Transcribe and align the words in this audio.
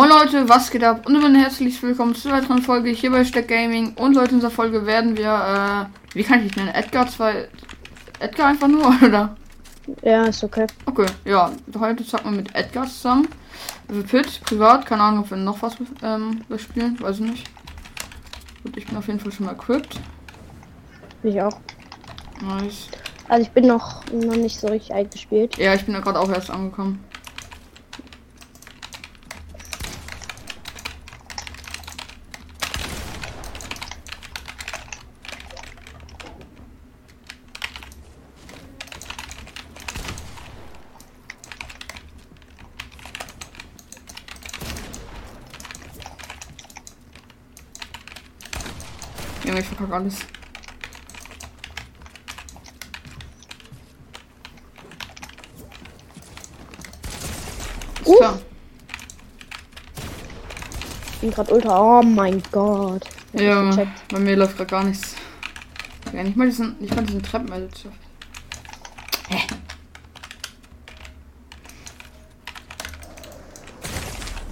Moin 0.00 0.08
Leute, 0.08 0.48
was 0.48 0.70
geht 0.70 0.82
ab? 0.82 1.04
Und 1.04 1.22
ein 1.22 1.34
herzlich 1.34 1.82
willkommen 1.82 2.14
zu 2.14 2.28
einer 2.28 2.38
weiteren 2.38 2.62
Folge 2.62 2.88
hier 2.88 3.10
bei 3.10 3.22
Steck 3.22 3.48
Gaming. 3.48 3.92
Und 3.96 4.16
heute 4.16 4.30
in 4.30 4.36
dieser 4.36 4.50
Folge 4.50 4.86
werden 4.86 5.14
wir, 5.14 5.90
äh, 5.92 6.16
wie 6.16 6.22
kann 6.22 6.38
ich 6.38 6.46
dich 6.46 6.56
nennen? 6.56 6.74
Edgar 6.74 7.06
2. 7.06 7.46
Edgar 8.18 8.46
einfach 8.46 8.66
nur, 8.66 8.86
oder? 9.04 9.36
Ja, 10.00 10.24
ist 10.24 10.42
okay. 10.42 10.66
Okay, 10.86 11.04
ja, 11.26 11.52
heute 11.78 12.02
zocken 12.06 12.30
wir 12.30 12.38
mit 12.38 12.54
Edgar 12.54 12.86
zusammen. 12.86 13.28
Also 13.90 14.02
Pit, 14.04 14.40
privat, 14.42 14.86
keine 14.86 15.02
Ahnung, 15.02 15.24
ob 15.24 15.30
wir 15.32 15.36
noch 15.36 15.60
was 15.60 15.76
ähm, 16.02 16.40
spielen, 16.56 16.98
weiß 16.98 17.16
ich 17.16 17.26
nicht. 17.26 17.50
Gut, 18.64 18.78
ich 18.78 18.86
bin 18.86 18.96
auf 18.96 19.06
jeden 19.06 19.20
Fall 19.20 19.32
schon 19.32 19.44
mal 19.44 19.52
equipped. 19.52 20.00
Ich 21.24 21.42
auch. 21.42 21.60
Nice. 22.40 22.88
Also 23.28 23.42
ich 23.42 23.50
bin 23.50 23.66
noch, 23.66 24.02
noch 24.10 24.36
nicht 24.36 24.58
so 24.58 24.68
richtig 24.68 24.94
eingespielt. 24.94 25.58
Ja, 25.58 25.74
ich 25.74 25.84
bin 25.84 25.92
da 25.92 26.00
gerade 26.00 26.20
auch 26.20 26.30
erst 26.30 26.48
angekommen. 26.48 27.04
Verkacke 49.90 49.94
alles. 49.94 50.18
Uh. 58.04 58.16
klar. 58.16 58.38
Ich 61.12 61.20
bin 61.20 61.30
gerade 61.30 61.52
ultra. 61.52 61.80
Oh 61.80 62.02
mein 62.02 62.42
Gott. 62.50 63.04
Ich 63.32 63.42
Ja, 63.42 63.70
bei 64.08 64.18
mir 64.18 64.36
läuft 64.36 64.56
gerade 64.56 64.70
gar 64.70 64.84
nichts. 64.84 65.14
Ja, 66.12 66.22
nicht 66.22 66.36
mal 66.36 66.46
diesen, 66.46 66.78
nicht 66.80 66.94
mal 66.94 67.04
diesen 67.04 67.22
Treppenmelder 67.22 67.70
zu. 67.72 67.88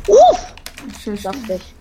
Uff! 0.06 0.54
Dachte 1.22 1.54
ich. 1.54 1.77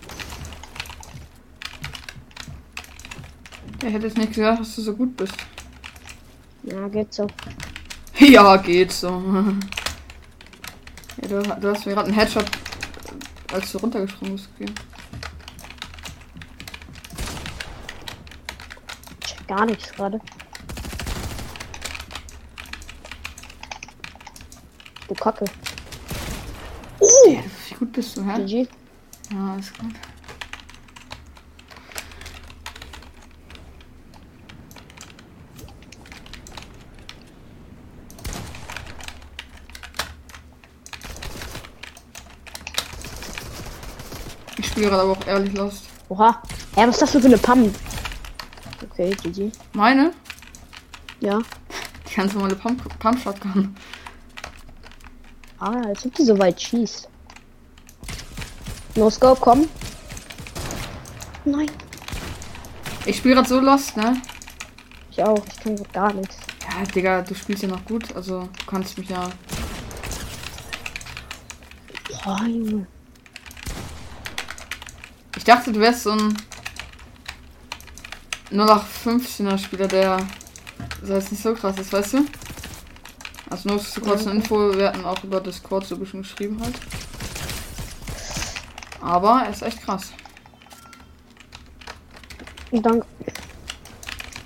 Ich 3.80 3.92
hätte 3.92 4.06
jetzt 4.06 4.18
nicht 4.18 4.34
gesagt, 4.34 4.60
dass 4.60 4.74
du 4.74 4.82
so 4.82 4.94
gut 4.94 5.16
bist. 5.16 5.34
Ja, 6.64 6.88
geht 6.88 7.12
so. 7.12 7.26
Ja, 8.20 8.56
geht 8.56 8.90
so. 8.90 9.22
ja, 11.22 11.28
du, 11.28 11.40
du 11.40 11.70
hast 11.70 11.86
mir 11.86 11.92
gerade 11.94 12.08
einen 12.08 12.18
Headshot, 12.18 12.46
als 13.52 13.70
du 13.70 13.78
runtergesprungen 13.78 14.34
bist, 14.34 14.48
gegeben. 14.58 14.74
Check 19.20 19.46
gar 19.46 19.64
nichts 19.66 19.92
gerade. 19.92 20.20
Du 25.06 25.14
Kacke. 25.14 25.44
Ja, 27.00 27.40
wie 27.68 27.74
gut 27.76 27.92
bist 27.92 28.16
du, 28.16 28.24
hä? 28.24 28.44
GG. 28.44 28.68
Ja, 29.32 29.56
ist 29.56 29.78
gut. 29.78 29.94
Spiele 44.78 44.90
gerade 44.90 45.02
aber 45.02 45.12
auch 45.12 45.26
ehrlich 45.26 45.52
Lost. 45.54 45.84
Oha. 46.08 46.40
Ja, 46.76 46.86
was 46.86 46.94
ist 46.94 47.02
das 47.02 47.10
für 47.10 47.26
eine 47.26 47.36
Pump? 47.36 47.74
Okay, 48.90 49.10
GG. 49.22 49.50
Meine? 49.72 50.12
Ja. 51.20 51.40
Die 52.08 52.14
ganz 52.14 52.32
normale 52.32 52.54
Pump, 52.54 52.98
Pump 53.00 53.20
Shotgun. 53.20 53.76
Ah, 55.58 55.82
als 55.86 56.06
ob 56.06 56.14
die 56.14 56.22
so 56.22 56.38
weit 56.38 56.60
schießt. 56.60 57.08
No 58.94 59.10
Scope, 59.10 59.40
komm. 59.40 59.68
Nein. 61.44 61.70
Ich 63.04 63.16
spiele 63.16 63.34
gerade 63.34 63.48
so 63.48 63.58
Lost, 63.58 63.96
ne? 63.96 64.22
Ich 65.10 65.20
auch. 65.22 65.44
Ich 65.44 65.60
kann 65.60 65.76
gar 65.92 66.12
nichts. 66.12 66.36
Ja, 66.62 66.84
Digga, 66.84 67.22
du 67.22 67.34
spielst 67.34 67.64
ja 67.64 67.68
noch 67.68 67.84
gut, 67.84 68.14
also 68.14 68.42
du 68.42 68.66
kannst 68.66 68.96
mich 68.96 69.08
ja. 69.08 69.28
Boah, 72.24 72.40
dachte, 75.48 75.72
du 75.72 75.80
wärst 75.80 76.02
so 76.02 76.10
ein 76.10 76.36
0815er 78.52 79.56
Spieler, 79.58 79.88
der 79.88 80.18
so 81.02 81.14
jetzt 81.14 81.32
nicht 81.32 81.42
so 81.42 81.54
krass 81.54 81.78
ist, 81.78 81.92
weißt 81.92 82.14
du? 82.14 82.26
Also 83.48 83.70
nur 83.70 83.78
zu 83.78 84.00
kurz 84.00 84.24
Ja. 84.24 84.30
eine 84.30 84.40
Info, 84.40 84.76
wir 84.76 84.88
hatten 84.88 85.04
auch 85.04 85.24
über 85.24 85.40
Discord 85.40 85.86
so 85.86 85.96
bisschen 85.96 86.22
geschrieben 86.22 86.60
halt. 86.62 86.74
Aber 89.00 89.42
er 89.44 89.50
ist 89.50 89.62
echt 89.62 89.82
krass. 89.82 90.12
Danke. 92.70 93.06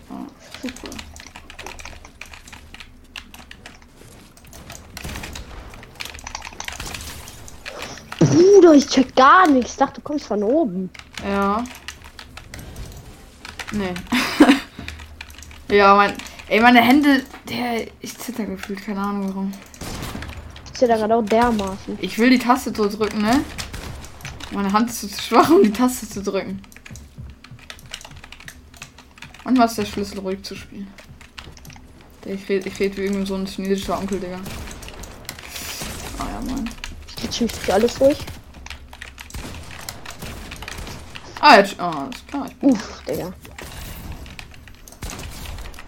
Ja, 0.08 0.26
super. 0.62 0.88
Bruder, 8.32 8.74
ich 8.74 8.86
check 8.88 9.14
gar 9.14 9.48
nichts. 9.48 9.72
Ich 9.72 9.76
dachte, 9.78 10.00
du 10.00 10.00
kommst 10.02 10.26
von 10.26 10.42
oben. 10.42 10.90
Ja. 11.24 11.64
Nee. 13.72 13.94
ja, 15.76 15.94
mein. 15.94 16.14
Ey, 16.48 16.60
meine 16.60 16.80
Hände, 16.80 17.22
der. 17.48 17.86
Ich 18.00 18.16
zitter 18.18 18.44
gefühlt, 18.44 18.84
keine 18.84 19.00
Ahnung 19.00 19.28
warum. 19.28 19.52
Ich 20.72 20.80
da 20.80 20.96
gerade 20.96 21.14
auch 21.14 21.24
dermaßen. 21.24 21.98
Ich 22.00 22.18
will 22.18 22.30
die 22.30 22.38
Taste 22.38 22.72
so 22.74 22.88
drücken, 22.88 23.22
ne? 23.22 23.44
Meine 24.50 24.72
Hand 24.72 24.90
ist 24.90 25.00
zu 25.00 25.22
schwach, 25.22 25.48
um 25.50 25.62
die 25.62 25.70
Taste 25.70 26.08
zu 26.08 26.22
drücken. 26.22 26.60
Manchmal 29.44 29.66
ist 29.66 29.78
der 29.78 29.86
Schlüssel 29.86 30.18
ruhig 30.18 30.42
zu 30.42 30.54
spielen. 30.54 30.88
Ich 32.24 32.48
rede 32.48 32.68
ich 32.68 32.78
red 32.78 32.96
wie 32.96 33.02
irgendwie 33.02 33.26
so 33.26 33.34
ein 33.34 33.46
chinesischer 33.46 33.98
Onkel, 33.98 34.20
Digga. 34.20 34.40
Schießt 37.32 37.56
sich 37.56 37.72
alles 37.72 37.94
durch. 37.94 38.18
Ah, 41.40 41.56
jetzt. 41.56 41.78
Ah, 41.80 42.08
ist 42.12 42.28
klar. 42.28 42.46
Ich 42.48 42.56
bin 42.56 42.70
Uff, 42.70 43.02
Digga. 43.08 43.32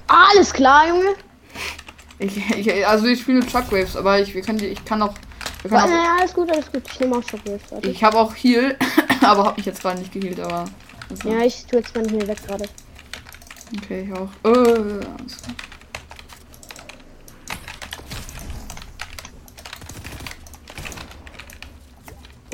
Alles 0.07 0.53
klar, 0.53 0.89
Junge. 0.89 1.15
Ich, 2.19 2.37
ich, 2.37 2.87
also 2.87 3.07
ich 3.07 3.21
spiele 3.21 3.45
Chuckwaves, 3.47 3.97
aber 3.97 4.21
ich, 4.21 4.35
wir 4.35 4.43
können 4.43 4.59
die, 4.59 4.67
ich 4.67 4.85
kann 4.85 5.03
auch, 5.03 5.15
wir 5.63 5.71
können 5.71 5.83
auch 5.83 5.89
Ja, 5.89 6.17
alles 6.21 6.33
gut, 6.33 6.51
alles 6.51 6.71
gut. 6.71 6.83
Ich 6.93 7.01
nehme 7.01 7.17
auch 7.17 7.23
Shockwave. 7.23 7.61
warte. 7.71 7.89
ich 7.89 8.03
habe 8.05 8.19
auch 8.19 8.35
Heal, 8.35 8.77
aber 9.21 9.45
habe 9.45 9.57
mich 9.57 9.67
jetzt 9.67 9.81
gerade 9.83 9.99
nicht 9.99 10.13
geheilt, 10.13 10.41
aber 10.41 10.65
also, 11.11 11.29
Ja, 11.29 11.41
ich 11.45 11.67
tue 11.67 11.81
jetzt 11.81 11.95
mal 11.95 12.09
hier 12.09 12.27
weg 12.27 12.39
gerade. 12.47 12.65
okay, 13.77 14.09
ich 14.09 14.13
auch. 14.13 14.29
Äh, 14.51 15.01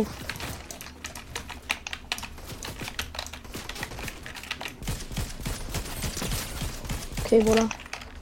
Uff. 0.01 0.09
Okay, 7.25 7.43
Bruder. 7.43 7.69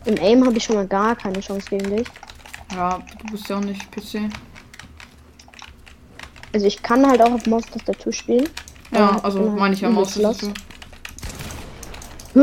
Im 0.05 0.19
Aim 0.19 0.45
habe 0.47 0.57
ich 0.57 0.65
schon 0.65 0.77
mal 0.77 0.87
gar 0.87 1.17
keine 1.17 1.41
Chance 1.41 1.67
gegen 1.71 1.97
dich. 1.97 2.09
ja, 2.75 2.99
du 3.21 3.33
bist 3.33 3.49
ja 3.49 3.57
auch 3.57 3.61
nicht 3.61 3.91
PC. 3.91 4.31
Also 6.53 6.67
ich 6.67 6.83
kann 6.83 7.07
halt 7.07 7.21
auch 7.23 7.33
auf 7.33 7.47
Maustastatur 7.47 8.13
spielen. 8.13 8.49
Ja, 8.91 9.19
also 9.23 9.41
halt 9.41 9.59
meine 9.59 9.75
ich 9.75 9.81
ja 9.83 9.91
übelst 9.91 10.17
Maus. 10.21 10.43
lost. 10.43 10.53
Hä? 12.35 12.41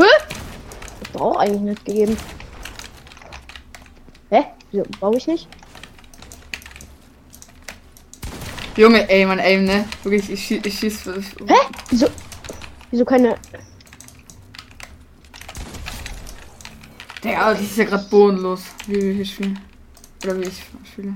Das 0.99 1.09
braucht 1.13 1.39
eigentlich 1.39 1.61
nicht 1.61 1.85
gegeben. 1.85 2.17
Hä? 4.29 4.45
Wieso 4.71 4.83
brauche 4.99 5.17
ich 5.17 5.27
nicht? 5.27 5.47
Junge, 8.77 9.09
ey, 9.09 9.25
mein 9.25 9.39
Aim, 9.39 9.63
ne? 9.63 9.87
Wirklich, 10.03 10.29
ich, 10.29 10.45
schie 10.45 10.61
ich 10.63 10.79
schieß. 10.79 11.05
Hä? 11.05 11.53
Wieso? 11.89 12.07
Wieso 12.91 13.05
keine. 13.05 13.37
Der, 17.23 17.53
das 17.53 17.61
ist 17.61 17.77
ja 17.77 17.85
gerade 17.85 18.03
bodenlos, 18.09 18.63
wie 18.87 19.01
wir 19.01 19.13
hier 19.13 19.25
spielen. 19.25 19.59
Oder 20.23 20.37
wie 20.39 20.43
ich 20.43 20.61
spiele. 20.91 21.13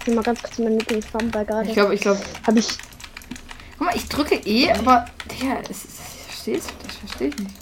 Ich 0.00 0.06
will 0.08 0.14
mal 0.14 0.22
ganz 0.22 0.42
kurz 0.42 0.58
meine 0.58 0.78
Lieblingsfarben 0.78 1.32
weil 1.32 1.44
gerade. 1.44 1.68
Ich 1.68 1.74
glaube, 1.74 1.94
ich 1.94 2.00
glaube. 2.00 2.20
Habe 2.44 2.58
ich. 2.58 2.68
Guck 3.78 3.86
mal, 3.86 3.96
ich 3.96 4.08
drücke 4.08 4.34
E, 4.34 4.72
aber. 4.72 5.06
Digga, 5.30 5.60
es 5.70 5.84
ist. 5.84 6.00
Verstehst 6.26 6.70
du? 6.70 6.86
Das 6.88 6.96
verstehe 6.96 7.28
ich 7.28 7.38
nicht. 7.38 7.54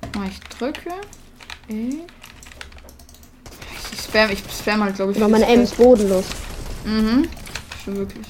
Guck 0.00 0.16
mal, 0.16 0.28
ich 0.28 0.40
drücke. 0.40 0.90
E. 1.68 2.06
spam, 4.16 4.30
ich 4.30 4.38
spam 4.38 4.82
halt, 4.82 4.96
glaube 4.96 5.12
ich. 5.12 5.18
Aber 5.18 5.28
meine 5.28 5.46
Aim 5.46 5.62
ist 5.62 5.76
bodenlos. 5.76 6.26
Mhm. 6.84 7.28
Schon 7.84 7.96
wirklich. 7.96 8.26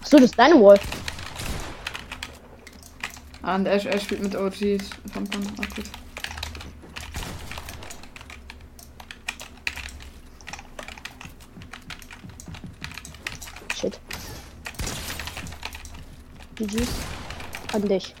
Achso, 0.00 0.16
das 0.18 0.26
ist 0.26 0.38
deine 0.38 0.54
Wall. 0.54 0.78
Ah, 3.42 3.56
und 3.56 3.66
er, 3.66 3.84
er 3.84 3.98
spielt 3.98 4.22
mit 4.22 4.36
OGs. 4.36 4.90
Von, 5.12 5.26
von, 5.26 5.42
ach 5.60 5.74
gut. 5.74 5.84
Shit. 13.74 14.00
GG's. 16.54 17.11
An 17.72 17.88
dich. 17.88 18.14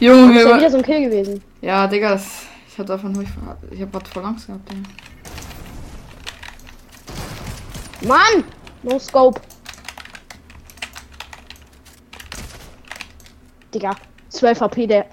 Junge, 0.00 0.34
Das 0.34 0.42
ist 0.42 0.48
ja 0.48 0.56
wieder 0.56 0.70
so 0.70 0.76
ein 0.78 0.82
Kill 0.82 1.00
gewesen. 1.10 1.42
ja, 1.60 1.86
Digga, 1.86 2.10
das, 2.10 2.42
ich 2.68 2.78
hab 2.78 2.86
davon 2.86 3.20
ich, 3.20 3.28
ich 3.70 3.82
hab 3.82 3.92
was 3.94 4.08
voll 4.08 4.24
Angst 4.24 4.46
gehabt, 4.46 4.68
Digga. 4.70 4.82
Mann! 8.02 8.44
No 8.82 8.98
scope. 8.98 9.40
Digga, 13.72 13.96
12 14.28 14.60
HP 14.60 14.86
der. 14.86 15.06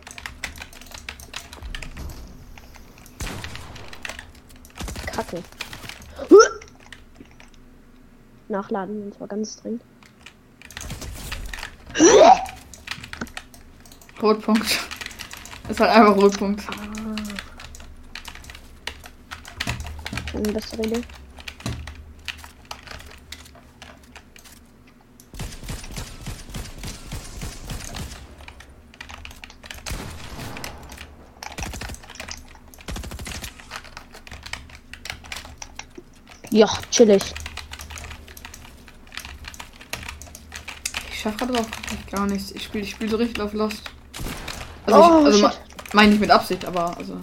Kacke. 5.06 5.41
Nachladen, 8.50 9.03
und 9.03 9.13
zwar 9.15 9.27
ganz 9.27 9.56
dringend. 9.62 9.81
Rotpunkt. 14.21 14.79
Ist 15.69 15.79
halt 15.79 15.91
einfach 15.91 16.15
Rotpunkt. 16.15 16.63
Eine 20.33 20.53
bessere 20.53 20.81
Idee. 20.83 21.01
Ja, 36.50 36.68
chillig. 36.89 37.33
Ich 41.09 41.19
schaff 41.21 41.38
gerade 41.38 41.53
auch 41.59 42.12
gar 42.12 42.25
nichts. 42.25 42.51
Ich 42.51 42.63
spiele 42.63 42.83
ich 42.83 42.91
spiel 42.91 43.09
so 43.09 43.15
richtig 43.15 43.41
auf 43.41 43.53
Lost. 43.53 43.90
Also, 44.91 45.09
Oh, 45.09 45.19
ich, 45.21 45.25
also 45.25 45.49
shit. 45.49 45.59
meine 45.93 46.11
nicht 46.11 46.21
mit 46.21 46.31
Absicht, 46.31 46.65
aber 46.65 46.95
also. 46.97 47.17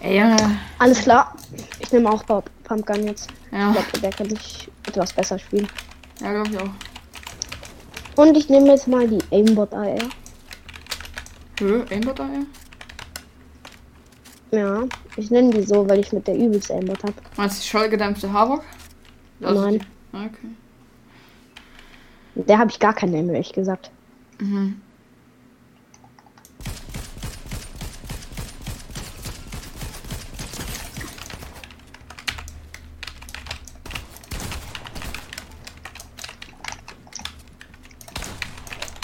Ey, 0.00 0.18
Junge. 0.18 0.58
Alles 0.78 1.00
klar. 1.00 1.34
Ich 1.78 1.92
nehme 1.92 2.10
auch 2.10 2.24
Pump- 2.26 2.50
Pumpgun 2.64 3.06
jetzt. 3.06 3.28
Ja, 3.52 3.68
Ich 3.70 3.74
glaube, 3.74 4.00
der 4.00 4.10
kann 4.10 4.28
sich 4.30 4.68
etwas 4.88 5.12
besser 5.12 5.38
spielen. 5.38 5.68
ja 6.20 6.32
glaube 6.32 6.50
ich 6.50 6.58
auch. 6.58 6.70
Und 8.16 8.36
ich 8.36 8.48
nehme 8.48 8.68
jetzt 8.68 8.88
mal 8.88 9.06
die 9.08 9.20
Aimbot 9.30 9.72
AR. 9.72 9.98
Hö, 11.60 11.84
Aimbot 11.90 12.18
da, 12.18 12.28
ja? 12.28 12.42
Ich 15.16 15.30
nenne 15.30 15.50
die 15.50 15.62
so, 15.62 15.88
weil 15.88 16.00
ich 16.00 16.12
mit 16.12 16.26
der 16.26 16.36
übelste 16.36 16.74
Aimbot 16.74 17.02
habe. 17.04 17.14
Meinst 17.36 17.58
du 17.58 17.62
die 17.62 17.68
schollgedämpfte 17.68 18.32
Havok? 18.32 18.62
Nein. 19.40 19.84
Ah, 20.12 20.24
Okay. 20.26 20.48
Der 22.34 22.58
habe 22.58 22.70
ich 22.70 22.78
gar 22.80 22.94
keine 22.94 23.18
ehrlich 23.18 23.52
gesagt. 23.52 23.90
Mhm. 24.42 24.80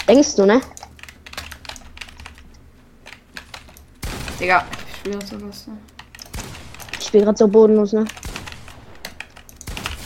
Denkst 0.09 0.35
du, 0.35 0.45
ne? 0.45 0.59
Digga, 4.39 4.65
ich 4.87 4.97
spiele 4.97 5.19
jetzt 5.19 5.29
sowas. 5.29 5.67
Ne? 5.67 5.77
Ich 6.99 7.07
spiele 7.07 7.23
gerade 7.23 7.37
so 7.37 7.47
bodenlos, 7.47 7.93
ne? 7.93 8.05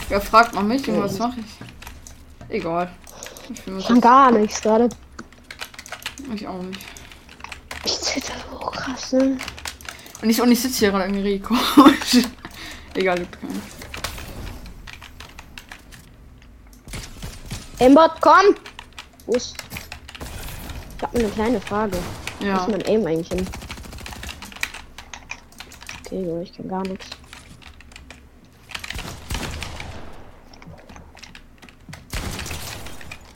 Ja, 0.09 0.19
fragt 0.19 0.53
man 0.53 0.67
mich, 0.67 0.85
Junge, 0.85 1.01
was 1.01 1.17
mache 1.17 1.39
ich? 1.39 1.57
Egal. 2.49 2.91
Ich 3.49 3.67
Ich 3.67 3.87
kann 3.87 3.99
gar 3.99 4.31
nichts 4.31 4.61
gerade. 4.61 4.89
Ich 6.33 6.47
auch 6.47 6.61
nicht. 6.63 6.79
Ich 7.85 7.99
zitter 7.99 8.33
so 8.49 8.57
krass, 8.57 9.11
ne? 9.13 9.37
Und 10.21 10.29
ich, 10.29 10.41
und 10.41 10.51
ich 10.51 10.61
sitze 10.61 10.79
hier 10.79 10.91
gerade 10.91 11.05
irgendwie 11.05 11.39
komisch. 11.39 12.25
Egal, 12.95 13.19
gibt 13.19 13.39
keinen. 13.39 13.61
Aimbot, 17.79 18.11
komm! 18.21 18.55
Wo 19.25 19.33
ist... 19.33 19.55
Ich 20.97 21.03
habe 21.03 21.19
eine 21.19 21.29
kleine 21.29 21.59
Frage. 21.61 21.97
Wo 22.39 22.45
Ja. 22.45 22.57
ist 22.57 22.69
mein 22.69 22.85
Aim 22.87 23.05
eigentlich 23.05 23.27
hin? 23.27 23.45
Okay, 26.05 26.23
so, 26.25 26.39
ich 26.41 26.53
kann 26.55 26.69
gar 26.69 26.83
nichts. 26.83 27.07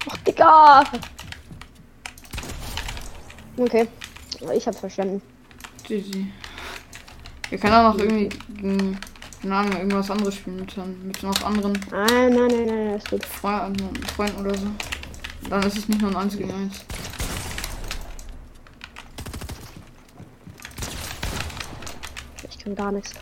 Ach, 0.10 0.18
Digga! 0.26 0.84
Okay. 3.58 3.88
Ich 4.54 4.68
hab 4.68 4.76
verstanden. 4.76 5.22
GG. 5.84 6.26
Wir 7.50 7.58
können 7.58 7.74
auch 7.74 7.94
noch 7.94 8.00
irgendwie 8.00 8.30
gegen, 8.50 9.00
keine 9.42 9.56
Ahnung, 9.56 9.78
irgendwas 9.78 10.12
anderes 10.12 10.36
spielen 10.36 10.58
mit, 10.58 10.78
mit 11.04 11.24
noch 11.24 11.44
anderen 11.44 11.74
Nein, 11.92 12.34
nein, 12.34 12.48
nein, 12.48 12.66
nein, 12.66 12.96
ist 12.98 13.10
gut. 13.10 13.26
Freunden, 13.26 13.96
Freunden 14.16 14.42
oder 14.42 14.56
so. 14.56 14.68
Dann 15.50 15.64
ist 15.64 15.78
es 15.78 15.88
nicht 15.88 16.02
nur 16.02 16.12
ein 16.12 16.18
1 16.18 16.38
gegen 16.38 16.52
1. 16.52 16.86
Ich 22.50 22.60
kann 22.60 22.76
gar 22.76 22.92
nichts. 22.92 23.14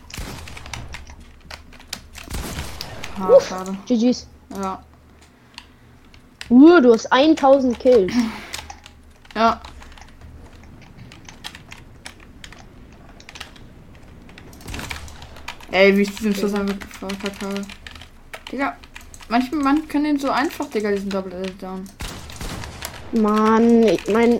Ha, 3.18 3.40
schade. 3.40 3.76
GG's. 3.86 4.26
Ja. 4.54 4.82
Uh, 6.50 6.80
du 6.80 6.92
hast 6.92 7.06
1000 7.12 7.78
Kills. 7.78 8.12
Ja. 9.34 9.60
Ey, 15.76 15.94
wie 15.96 16.02
ich 16.02 16.14
diesen 16.14 16.34
Schuss 16.34 16.54
einfach 16.54 16.74
verkackt 16.98 17.42
habe. 17.42 17.60
Digga, 18.50 18.76
manchmal 19.28 19.60
man 19.62 19.86
kann 19.88 20.04
den 20.04 20.18
so 20.18 20.30
einfach, 20.30 20.70
Digga, 20.70 20.90
diesen 20.90 21.10
Double 21.10 21.42
down. 21.60 21.84
Mann, 23.12 23.82
ich 23.82 24.08
mein, 24.08 24.38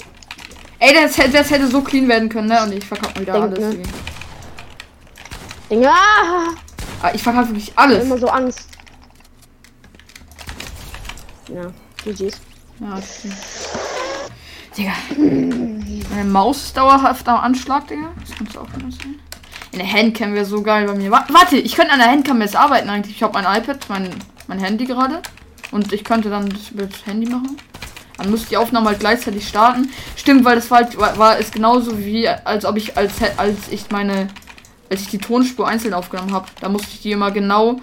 Ey, 0.78 0.95
das, 0.95 1.19
hätte- 1.19 1.33
das 1.33 1.50
hätte 1.50 1.66
so 1.69 1.83
clean 1.83 2.09
werden 2.09 2.28
können, 2.31 2.49
ne? 2.49 2.62
Und 2.62 2.73
ich 2.73 2.85
verkacke 2.87 3.21
wieder 3.21 3.35
Denk, 3.35 3.45
alles. 3.45 3.59
ne? 3.76 3.83
Digga. 5.71 5.90
Ah, 5.90 6.49
Ah, 7.02 7.11
ich 7.14 7.23
verkacke 7.23 7.49
wirklich 7.49 7.69
ich 7.69 7.78
alles. 7.78 8.05
immer 8.05 8.16
so 8.16 8.28
Angst. 8.28 8.69
Ja, 11.49 11.71
GG's. 12.05 12.40
Ja, 12.81 13.00
stimmt. 13.02 13.37
Digga. 14.76 14.93
Meine 16.11 16.25
Maus 16.31 16.64
ist 16.64 16.76
dauerhaft 16.76 17.28
am 17.28 17.40
Anschlag, 17.40 17.87
Digga. 17.88 18.12
Das 18.21 18.37
kannst 18.38 18.55
du 18.55 18.61
auch 18.61 18.69
wieder 18.75 18.87
der 19.78 19.92
Handcam 19.92 20.35
wäre 20.35 20.45
so 20.45 20.62
geil 20.62 20.87
bei 20.87 20.95
mir. 20.95 21.11
Wa- 21.11 21.26
Warte, 21.30 21.56
ich 21.56 21.75
könnte 21.75 21.92
an 21.92 21.99
der 21.99 22.11
Handcam 22.11 22.40
jetzt 22.40 22.56
arbeiten 22.56 22.88
eigentlich. 22.88 23.16
Ich 23.16 23.23
habe 23.23 23.33
mein 23.40 23.61
iPad, 23.62 23.78
mein, 23.88 24.11
mein 24.49 24.59
Handy 24.59 24.85
gerade. 24.87 25.21
Und 25.73 25.92
ich 25.92 26.04
könnte 26.04 26.30
dann 26.30 26.49
das 26.49 26.71
über 26.71 26.85
das 26.85 27.04
Handy 27.06 27.28
machen. 27.28 27.56
Dann 28.18 28.30
müsste 28.30 28.49
die 28.50 28.56
Aufnahme 28.56 28.87
halt 28.88 29.00
gleichzeitig 29.00 29.47
starten. 29.47 29.90
Stimmt, 30.16 30.45
weil 30.45 30.56
das 30.56 30.71
war 30.71 30.78
halt, 30.78 30.97
war, 30.97 31.18
war 31.18 31.37
ist 31.38 31.52
genauso 31.52 31.99
wie 31.99 32.28
als 32.28 32.64
ob 32.64 32.76
ich 32.76 32.97
als 32.97 33.12
als 33.37 33.68
ich 33.71 33.90
meine 33.90 34.28
als 34.88 35.02
ich 35.02 35.09
die 35.09 35.18
Tonspur 35.18 35.66
einzeln 35.68 35.92
aufgenommen 35.92 36.33
habe. 36.33 36.47
Da 36.61 36.68
musste 36.68 36.88
ich 36.92 37.02
die 37.02 37.11
immer 37.12 37.30
genau 37.30 37.80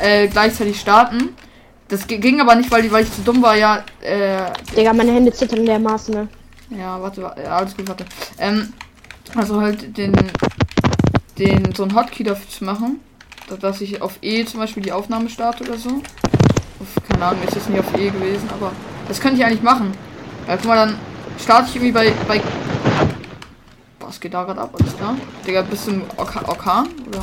äh, 0.00 0.28
gleichzeitig 0.28 0.80
starten. 0.80 1.30
Das 1.88 2.06
gi- 2.06 2.18
ging 2.18 2.40
aber 2.40 2.54
nicht, 2.54 2.70
weil, 2.70 2.82
die, 2.82 2.90
weil 2.90 3.04
ich 3.04 3.12
zu 3.12 3.20
dumm 3.22 3.42
war, 3.42 3.56
ja, 3.56 3.84
äh, 4.00 4.50
Digga, 4.76 4.92
meine 4.92 5.12
Hände 5.12 5.32
zittern 5.32 5.66
dermaßen, 5.66 6.14
ne? 6.14 6.28
ja, 6.70 7.00
warte, 7.00 7.22
wa- 7.22 7.36
ja, 7.42 7.56
alles 7.58 7.76
gut, 7.76 7.88
warte. 7.88 8.04
Ähm, 8.38 8.72
also 9.36 9.60
halt 9.60 9.96
den, 9.96 10.12
den, 11.38 11.74
so 11.74 11.84
ein 11.84 11.94
Hotkey 11.94 12.24
dafür 12.24 12.48
zu 12.48 12.64
machen, 12.64 13.00
da- 13.48 13.56
dass 13.56 13.80
ich 13.80 14.00
auf 14.02 14.18
E 14.22 14.44
zum 14.44 14.60
Beispiel 14.60 14.82
die 14.82 14.92
Aufnahme 14.92 15.28
starte 15.28 15.64
oder 15.64 15.76
so. 15.76 15.90
Auf, 16.80 17.08
keine 17.08 17.24
Ahnung, 17.26 17.42
ist 17.46 17.54
jetzt 17.54 17.68
nicht 17.70 17.80
auf 17.80 17.94
E 17.98 18.10
gewesen, 18.10 18.48
aber 18.52 18.72
das 19.08 19.20
könnte 19.20 19.38
ich 19.40 19.44
eigentlich 19.46 19.62
machen. 19.62 19.92
Ja, 20.46 20.56
guck 20.56 20.66
mal, 20.66 20.76
dann 20.76 20.98
starte 21.42 21.68
ich 21.70 21.76
irgendwie 21.76 21.92
bei, 21.92 22.12
bei, 22.28 22.40
was 24.00 24.20
geht 24.20 24.34
da 24.34 24.44
gerade 24.44 24.60
ab, 24.60 24.74
alles 24.80 24.96
klar? 24.96 25.16
Digga, 25.46 25.62
bist 25.62 25.86
du 25.86 25.92
im 25.92 26.02
Orka 26.16 26.42
Orkan, 26.48 26.88
oder? 27.08 27.22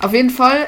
Auf 0.00 0.12
jeden 0.12 0.30
Fall, 0.30 0.66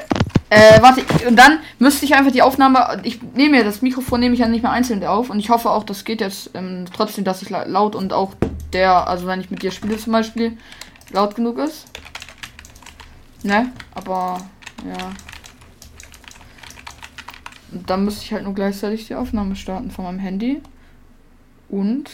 Äh, 0.55 0.81
warte, 0.81 1.03
und 1.27 1.35
dann 1.35 1.59
müsste 1.79 2.05
ich 2.05 2.15
einfach 2.15 2.31
die 2.31 2.41
Aufnahme. 2.41 3.01
Ich 3.03 3.21
nehme 3.21 3.57
ja 3.57 3.63
das 3.65 3.81
Mikrofon, 3.81 4.21
nehme 4.21 4.35
ich 4.35 4.39
ja 4.39 4.47
nicht 4.47 4.61
mehr 4.63 4.71
einzeln 4.71 5.03
auf. 5.03 5.29
Und 5.29 5.39
ich 5.39 5.49
hoffe 5.49 5.69
auch, 5.69 5.83
das 5.83 6.05
geht 6.05 6.21
jetzt 6.21 6.51
ähm, 6.53 6.85
trotzdem, 6.95 7.25
dass 7.25 7.41
ich 7.41 7.49
la- 7.49 7.65
laut 7.65 7.93
und 7.93 8.13
auch 8.13 8.35
der, 8.71 9.05
also 9.05 9.27
wenn 9.27 9.41
ich 9.41 9.51
mit 9.51 9.63
dir 9.63 9.71
spiele 9.71 9.97
zum 9.97 10.13
Beispiel, 10.13 10.57
laut 11.11 11.35
genug 11.35 11.57
ist. 11.57 11.87
Ne? 13.43 13.69
Aber, 13.95 14.37
ja. 14.87 15.11
Und 17.73 17.89
dann 17.89 18.05
müsste 18.05 18.23
ich 18.23 18.31
halt 18.31 18.45
nur 18.45 18.53
gleichzeitig 18.53 19.07
die 19.07 19.15
Aufnahme 19.15 19.57
starten 19.57 19.91
von 19.91 20.05
meinem 20.05 20.19
Handy. 20.19 20.61
Und. 21.67 22.09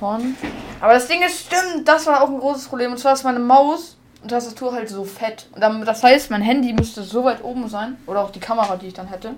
Von. 0.00 0.34
Aber 0.80 0.94
das 0.94 1.06
Ding 1.06 1.22
ist, 1.22 1.46
stimmt, 1.46 1.86
das 1.86 2.08
war 2.08 2.22
auch 2.22 2.28
ein 2.28 2.40
großes 2.40 2.66
Problem. 2.66 2.90
Und 2.90 2.98
zwar 2.98 3.12
ist 3.12 3.22
meine 3.22 3.38
Maus 3.38 3.98
Tastatur 4.28 4.72
halt 4.72 4.88
so 4.88 5.04
fett. 5.04 5.48
Und 5.52 5.60
dann, 5.60 5.84
das 5.84 6.02
heißt, 6.02 6.30
mein 6.30 6.42
Handy 6.42 6.72
müsste 6.72 7.02
so 7.02 7.24
weit 7.24 7.42
oben 7.42 7.68
sein. 7.68 7.96
Oder 8.06 8.22
auch 8.22 8.30
die 8.30 8.40
Kamera, 8.40 8.76
die 8.76 8.88
ich 8.88 8.94
dann 8.94 9.06
hätte. 9.06 9.34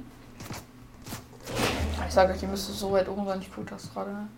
Ich 2.06 2.14
sage 2.14 2.32
euch, 2.32 2.40
die 2.40 2.46
müsste 2.46 2.72
so 2.72 2.92
weit 2.92 3.08
oben 3.08 3.24
sein. 3.26 3.40
Ich 3.40 3.52
gucke 3.52 3.70
das 3.70 3.92
gerade. 3.92 4.10
Ne? 4.10 4.28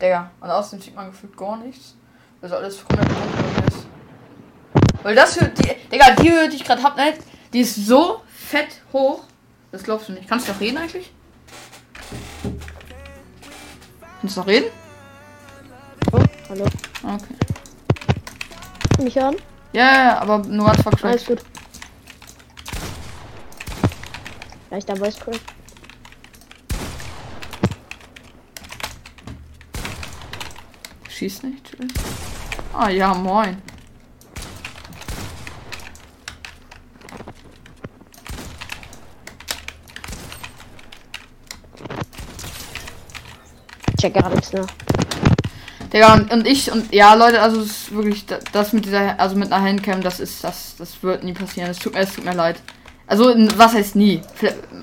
Digga. 0.00 0.30
Und 0.40 0.50
außerdem 0.50 0.82
sieht 0.82 0.94
man 0.94 1.06
gefühlt 1.06 1.36
gar 1.36 1.56
nichts. 1.56 1.94
Also 2.40 2.56
alles 2.56 2.84
komplett 2.84 3.08
dunkel 3.08 3.68
ist. 3.68 3.86
Weil 5.02 5.14
das 5.14 5.40
Höhe, 5.40 5.48
die, 5.48 5.88
Digga, 5.90 6.10
die 6.14 6.30
Höhe, 6.30 6.48
die 6.48 6.56
ich 6.56 6.64
gerade 6.64 6.82
hab, 6.82 6.96
ne? 6.96 7.14
Die 7.52 7.60
ist 7.60 7.74
so 7.74 8.22
fett 8.28 8.80
hoch. 8.92 9.24
Das 9.70 9.82
glaubst 9.82 10.08
du 10.08 10.12
nicht. 10.12 10.28
Kannst 10.28 10.48
du 10.48 10.52
noch 10.52 10.60
reden 10.60 10.78
eigentlich? 10.78 11.12
Kannst 14.20 14.36
du 14.36 14.40
noch 14.40 14.46
reden? 14.46 14.70
Oh, 16.12 16.20
hallo. 16.48 16.66
Okay. 17.02 17.51
Mich 19.02 19.16
hören? 19.16 19.36
Ja, 19.72 19.82
ja, 19.84 20.04
ja, 20.04 20.18
aber 20.20 20.38
nur 20.38 20.66
ganz 20.66 20.86
Alles 20.86 21.24
vercrackt. 21.24 21.26
gut. 21.26 21.42
Leichter 24.70 24.96
Voice 24.96 25.18
Crack. 25.18 25.40
Schieß 31.08 31.42
nicht, 31.42 31.64
tschüss. 31.64 31.92
Ah 32.72 32.88
ja, 32.88 33.12
moin. 33.12 33.60
Check 44.00 44.14
gar 44.14 44.30
nichts 44.30 44.52
mehr. 44.52 44.66
Digga, 45.92 46.14
und, 46.14 46.32
und 46.32 46.46
ich 46.46 46.70
und 46.72 46.92
ja, 46.92 47.12
Leute, 47.14 47.42
also 47.42 47.60
es 47.60 47.66
ist 47.70 47.94
wirklich 47.94 48.24
da- 48.26 48.38
das 48.52 48.72
mit 48.72 48.86
dieser, 48.86 49.18
also 49.20 49.36
mit 49.36 49.52
einer 49.52 49.62
Handcam, 49.64 50.00
das 50.00 50.20
ist, 50.20 50.42
das, 50.42 50.74
das 50.78 51.02
wird 51.02 51.22
nie 51.22 51.34
passieren. 51.34 51.70
Es 51.70 51.78
tut 51.78 51.92
mir, 51.92 52.00
es 52.00 52.14
tut 52.14 52.24
mir 52.24 52.34
leid. 52.34 52.56
Also, 53.06 53.34
was 53.56 53.74
heißt 53.74 53.96
nie? 53.96 54.22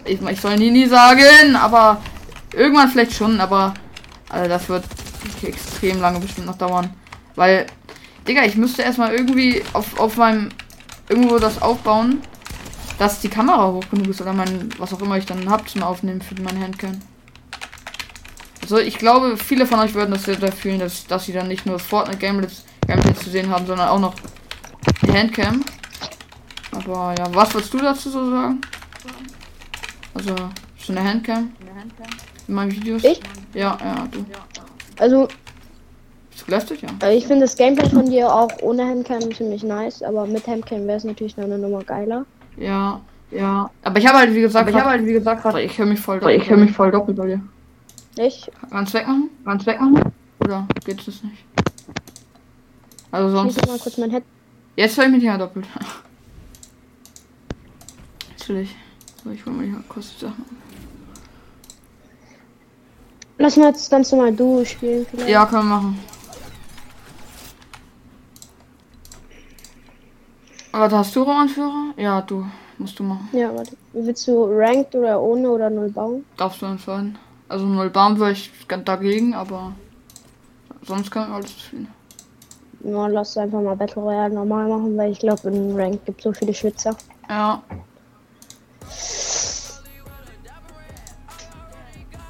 Ich, 0.05 0.21
ich 0.21 0.41
soll 0.41 0.55
nie, 0.57 0.69
nie 0.69 0.85
sagen, 0.85 1.55
aber 1.55 1.99
irgendwann 2.53 2.89
vielleicht 2.89 3.13
schon, 3.13 3.41
aber 3.41 3.73
also 4.29 4.47
das 4.47 4.69
wird 4.69 4.83
extrem 5.41 5.99
lange 5.99 6.19
bestimmt 6.19 6.45
noch 6.45 6.57
dauern. 6.57 6.93
Weil, 7.35 7.65
Digga, 8.27 8.43
ich 8.43 8.55
müsste 8.55 8.83
erstmal 8.83 9.13
irgendwie 9.13 9.63
auf, 9.73 9.99
auf 9.99 10.17
meinem, 10.17 10.49
irgendwo 11.07 11.39
das 11.39 11.59
aufbauen, 11.59 12.21
dass 12.99 13.21
die 13.21 13.29
Kamera 13.29 13.71
hoch 13.71 13.85
genug 13.89 14.09
ist 14.09 14.21
oder 14.21 14.33
mein, 14.33 14.69
was 14.77 14.93
auch 14.93 15.01
immer 15.01 15.17
ich 15.17 15.25
dann 15.25 15.49
hab 15.49 15.67
zum 15.67 15.81
Aufnehmen 15.81 16.21
für 16.21 16.35
meine 16.41 16.59
Handcam. 16.59 16.99
Also 18.69 18.83
ich 18.83 18.99
glaube, 18.99 19.35
viele 19.35 19.65
von 19.65 19.79
euch 19.79 19.95
würden 19.95 20.11
das 20.11 20.25
sehr, 20.25 20.35
sehr 20.35 20.51
fühlen, 20.51 20.77
dass, 20.77 21.07
dass 21.07 21.25
sie 21.25 21.33
dann 21.33 21.47
nicht 21.47 21.65
nur 21.65 21.79
Fortnite 21.79 22.19
Gameplays, 22.19 22.63
Gameplays 22.85 23.17
zu 23.17 23.31
sehen 23.31 23.49
haben, 23.49 23.65
sondern 23.65 23.88
auch 23.88 23.97
noch 23.97 24.13
die 25.01 25.11
Handcam. 25.11 25.65
Aber 26.71 27.15
ja, 27.17 27.25
was 27.33 27.51
würdest 27.51 27.73
du 27.73 27.79
dazu 27.79 28.11
so 28.11 28.29
sagen? 28.29 28.61
Also, 30.13 30.35
so 30.77 30.93
eine 30.93 31.03
Handcam? 31.03 31.51
In 32.47 32.53
meinen 32.53 32.71
Videos? 32.71 33.03
Ich? 33.03 33.19
Ja, 33.55 33.75
ja, 33.83 34.07
du. 34.11 34.23
Also, 34.99 35.27
Bist 36.29 36.41
du 36.41 36.45
gelästigt? 36.45 36.83
Ja. 36.83 37.07
äh, 37.07 37.17
ich 37.17 37.25
finde 37.25 37.45
das 37.45 37.55
Gameplay 37.55 37.89
von 37.89 38.07
dir 38.07 38.31
auch 38.31 38.51
ohne 38.61 38.85
Handcam 38.85 39.33
ziemlich 39.33 39.63
nice, 39.63 40.03
aber 40.03 40.27
mit 40.27 40.45
Handcam 40.45 40.85
wäre 40.85 40.97
es 40.97 41.03
natürlich 41.03 41.35
noch 41.38 41.45
eine 41.45 41.57
Nummer 41.57 41.83
geiler. 41.83 42.23
Ja, 42.55 43.01
ja. 43.31 43.71
Aber 43.81 43.97
ich 43.97 44.05
habe 44.05 44.19
halt, 44.19 44.35
wie 44.35 44.41
gesagt, 44.41 44.69
ich 44.69 44.75
habe 44.75 44.91
halt, 44.91 45.07
wie 45.07 45.13
gesagt, 45.13 45.41
gerade, 45.41 45.59
ich 45.63 45.75
höre 45.75 45.88
mich 45.88 45.99
voll 45.99 46.19
doppelt. 46.19 46.43
Ich 46.43 46.47
höre 46.51 46.57
mich 46.57 46.71
voll 46.71 46.91
doppelt 46.91 47.17
bei 47.17 47.25
dir. 47.25 47.41
Nicht? 48.19 48.51
Ganz 48.69 48.93
wegmachen? 48.93 49.29
Ganz 49.45 49.65
wegmachen? 49.65 50.11
Oder 50.41 50.67
geht 50.83 50.99
es 51.07 51.23
nicht? 51.23 51.45
Also 53.11 53.27
Ich 53.47 53.53
sonst. 53.55 53.65
mal 53.67 53.79
kurz 53.79 53.97
mein 53.97 54.11
Head. 54.11 54.23
Jetzt 54.75 54.97
höre 54.97 55.05
ich 55.05 55.11
mich 55.11 55.23
ja 55.23 55.38
doppelt. 55.38 55.65
Natürlich. 58.38 58.75
So, 59.23 59.29
ich 59.31 59.45
hole 59.45 59.55
mir 59.55 59.63
hier 59.67 59.81
kurz 59.88 60.13
die 60.17 60.25
Sachen. 60.25 60.43
Lass 63.38 63.55
mal 63.55 63.67
jetzt 63.67 63.89
ganz 63.89 64.11
normal 64.11 64.33
Duo 64.33 64.65
spielen 64.65 65.05
vielleicht. 65.09 65.29
Ja, 65.29 65.45
können 65.45 65.69
wir 65.69 65.75
machen. 65.77 65.99
Aber 70.73 70.97
hast 70.97 71.15
du 71.15 71.21
Romanführer? 71.23 71.93
Ja, 71.95 72.19
du. 72.21 72.45
Musst 72.77 72.99
du 72.99 73.03
machen. 73.03 73.29
Ja, 73.31 73.55
warte. 73.55 73.77
Willst 73.93 74.27
du 74.27 74.43
ranked 74.43 74.93
oder 74.93 75.21
ohne 75.21 75.49
oder 75.49 75.69
null 75.69 75.89
bauen? 75.89 76.25
Darfst 76.35 76.61
du 76.61 76.65
entscheiden. 76.65 77.17
Also 77.50 77.65
null 77.65 77.89
Baum 77.89 78.20
wäre 78.20 78.32
ich 78.32 78.51
ganz 78.68 78.86
dagegen, 78.86 79.34
aber 79.34 79.74
sonst 80.84 81.12
kann 81.12 81.29
ich 81.29 81.34
alles 81.36 81.60
spielen. 81.60 81.88
Ja, 82.84 83.08
lass 83.08 83.38
einfach 83.38 83.62
mal 83.62 83.75
Battle 83.75 84.01
Royale 84.01 84.34
normal 84.34 84.70
machen, 84.70 84.96
weil 84.96 85.12
ich 85.12 85.20
glaube, 85.20 85.50
in 85.50 85.75
Ranked 85.75 86.06
gibt 86.06 86.22
so 86.22 86.32
viele 86.32 86.53
Schwitzer. 86.53 86.96
Ja. 87.27 87.62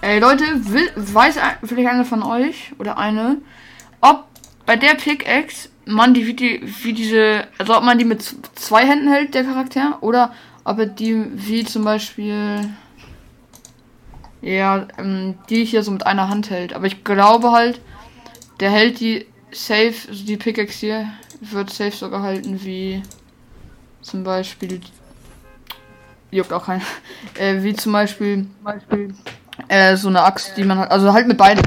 Ey 0.01 0.19
Leute, 0.19 0.45
will, 0.71 0.89
weiß 0.95 1.37
vielleicht 1.63 1.89
einer 1.89 2.05
von 2.05 2.23
euch 2.23 2.71
oder 2.79 2.97
eine, 2.97 3.37
ob 3.99 4.23
bei 4.65 4.77
der 4.77 4.95
Pickaxe 4.95 5.69
man 5.85 6.13
die 6.13 6.25
wie, 6.25 6.33
die 6.33 6.61
wie 6.83 6.93
diese, 6.93 7.43
also 7.57 7.75
ob 7.75 7.83
man 7.83 7.97
die 7.97 8.05
mit 8.05 8.23
zwei 8.55 8.85
Händen 8.85 9.09
hält, 9.09 9.33
der 9.33 9.43
Charakter, 9.43 9.97
oder 10.01 10.33
ob 10.63 10.79
er 10.79 10.85
die 10.85 11.25
wie 11.33 11.65
zum 11.65 11.83
Beispiel, 11.83 12.69
ja, 14.41 14.87
ähm, 14.97 15.35
die 15.49 15.65
hier 15.65 15.83
so 15.83 15.91
mit 15.91 16.05
einer 16.05 16.29
Hand 16.29 16.49
hält. 16.49 16.73
Aber 16.73 16.85
ich 16.85 17.03
glaube 17.03 17.51
halt, 17.51 17.81
der 18.59 18.71
hält 18.71 18.99
die 18.99 19.25
safe, 19.51 19.95
also 20.07 20.25
die 20.25 20.37
Pickaxe 20.37 20.79
hier 20.79 21.07
wird 21.41 21.69
safe 21.71 21.91
so 21.91 22.09
gehalten 22.09 22.59
wie 22.63 23.01
zum 24.01 24.23
Beispiel 24.23 24.81
juckt 26.31 26.53
auch 26.53 26.65
keinen. 26.65 26.81
Äh, 27.37 27.63
wie 27.63 27.73
zum 27.73 27.91
Beispiel, 27.91 28.47
Beispiel 28.63 29.13
äh, 29.67 29.95
so 29.95 30.07
eine 30.07 30.23
Axt, 30.23 30.53
die 30.57 30.63
man 30.63 30.77
hat. 30.77 30.91
Also 30.91 31.13
halt 31.13 31.27
mit 31.27 31.37
beiden. 31.37 31.63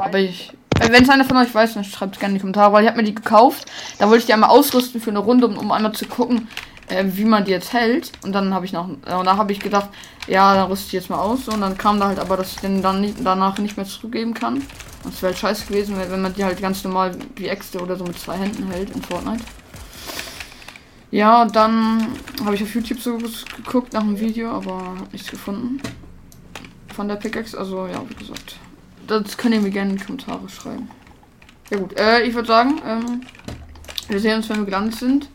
Aber 0.00 0.18
ich. 0.18 0.52
Wenn 0.78 1.02
es 1.02 1.08
einer 1.08 1.24
von 1.24 1.38
euch 1.38 1.52
weiß, 1.54 1.74
dann 1.74 1.84
schreibt 1.84 2.16
es 2.16 2.20
gerne 2.20 2.32
in 2.32 2.34
die 2.34 2.40
Kommentare, 2.40 2.72
weil 2.72 2.82
ich 2.82 2.88
habe 2.88 2.98
mir 2.98 3.04
die 3.04 3.14
gekauft. 3.14 3.66
Da 3.98 4.06
wollte 4.06 4.18
ich 4.18 4.26
die 4.26 4.34
einmal 4.34 4.50
ausrüsten 4.50 5.00
für 5.00 5.10
eine 5.10 5.20
Runde, 5.20 5.46
um, 5.46 5.56
um 5.56 5.72
einmal 5.72 5.92
zu 5.92 6.06
gucken, 6.06 6.48
äh, 6.88 7.04
wie 7.06 7.24
man 7.24 7.44
die 7.44 7.50
jetzt 7.50 7.72
hält. 7.72 8.12
Und 8.22 8.32
dann 8.32 8.54
habe 8.54 8.64
ich 8.64 8.72
noch. 8.72 8.88
Äh, 9.06 9.14
und 9.14 9.26
da 9.26 9.36
habe 9.36 9.52
ich 9.52 9.60
gedacht, 9.60 9.90
ja, 10.26 10.54
dann 10.54 10.68
rüste 10.68 10.86
ich 10.86 10.92
jetzt 10.92 11.10
mal 11.10 11.18
aus. 11.18 11.48
Und 11.48 11.60
dann 11.60 11.76
kam 11.78 12.00
da 12.00 12.08
halt 12.08 12.18
aber, 12.18 12.36
dass 12.36 12.52
ich 12.52 12.60
den 12.60 12.82
dann 12.82 13.00
nicht, 13.00 13.16
danach 13.24 13.58
nicht 13.58 13.76
mehr 13.76 13.86
zurückgeben 13.86 14.34
kann. 14.34 14.62
Das 15.04 15.22
wäre 15.22 15.32
halt 15.32 15.38
scheiße 15.38 15.66
gewesen, 15.66 15.96
wenn 15.96 16.22
man 16.22 16.34
die 16.34 16.44
halt 16.44 16.60
ganz 16.60 16.82
normal 16.82 17.16
wie 17.36 17.48
Äxte 17.48 17.80
oder 17.80 17.96
so 17.96 18.04
mit 18.04 18.18
zwei 18.18 18.36
Händen 18.36 18.70
hält 18.70 18.90
in 18.90 19.02
Fortnite. 19.02 19.44
Ja, 21.10 21.42
und 21.42 21.54
dann 21.54 22.08
habe 22.44 22.56
ich 22.56 22.62
auf 22.62 22.74
YouTube 22.74 23.00
so 23.00 23.16
geguckt 23.56 23.92
nach 23.92 24.02
einem 24.02 24.18
Video, 24.18 24.50
aber 24.50 24.94
nichts 25.12 25.30
gefunden. 25.30 25.80
Von 26.94 27.08
der 27.08 27.14
Pickaxe, 27.16 27.56
also 27.56 27.86
ja, 27.86 28.02
wie 28.08 28.14
gesagt. 28.14 28.56
Das 29.06 29.36
könnt 29.36 29.54
ihr 29.54 29.60
mir 29.60 29.70
gerne 29.70 29.92
in 29.92 29.98
die 29.98 30.04
Kommentare 30.04 30.48
schreiben. 30.48 30.90
Ja 31.70 31.78
gut, 31.78 31.98
äh, 31.98 32.22
ich 32.22 32.34
würde 32.34 32.48
sagen, 32.48 32.80
ähm, 32.84 33.20
wir 34.08 34.20
sehen 34.20 34.36
uns, 34.36 34.48
wenn 34.48 34.58
wir 34.58 34.64
gelandet 34.64 34.98
sind. 34.98 35.28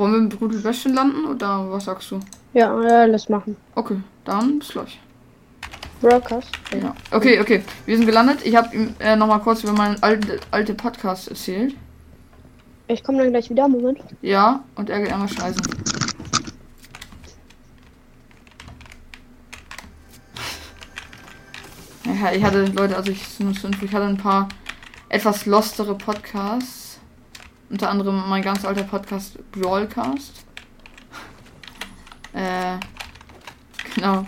Wollen 0.00 0.14
wir 0.14 0.20
mit 0.20 0.38
Brudel 0.38 0.60
Bäschchen 0.62 0.94
landen 0.94 1.26
oder 1.26 1.70
was 1.70 1.84
sagst 1.84 2.10
du? 2.10 2.20
Ja, 2.54 2.74
ja, 2.82 3.04
lass 3.04 3.28
machen. 3.28 3.54
Okay, 3.74 3.98
dann 4.24 4.58
bis 4.58 4.68
gleich. 4.68 4.98
Broadcast. 6.00 6.48
Ja. 6.72 6.94
Okay, 7.10 7.38
okay, 7.38 7.62
wir 7.84 7.98
sind 7.98 8.06
gelandet. 8.06 8.38
Ich 8.42 8.56
habe 8.56 8.74
ihm 8.74 8.94
äh, 8.98 9.14
nochmal 9.14 9.40
kurz 9.40 9.62
über 9.62 9.74
meinen 9.74 10.02
alte, 10.02 10.40
alte 10.52 10.72
Podcast 10.72 11.28
erzählt. 11.28 11.74
Ich 12.88 13.04
komme 13.04 13.18
dann 13.18 13.28
gleich 13.28 13.50
wieder, 13.50 13.68
Moment. 13.68 13.98
Ja, 14.22 14.64
und 14.74 14.88
er 14.88 15.00
geht 15.00 15.12
einmal 15.12 15.28
scheißen. 15.28 15.60
Ja, 22.06 22.32
ich 22.32 22.42
hatte, 22.42 22.64
Leute, 22.64 22.96
also 22.96 23.12
ich, 23.12 23.20
ich 23.38 23.92
hatte 23.92 24.06
ein 24.06 24.16
paar 24.16 24.48
etwas 25.10 25.44
lostere 25.44 25.94
Podcasts. 25.94 26.79
Unter 27.70 27.88
anderem 27.88 28.28
mein 28.28 28.42
ganz 28.42 28.64
alter 28.64 28.82
Podcast 28.82 29.38
Brawlcast. 29.52 30.44
Äh, 32.32 32.78
genau. 33.94 34.24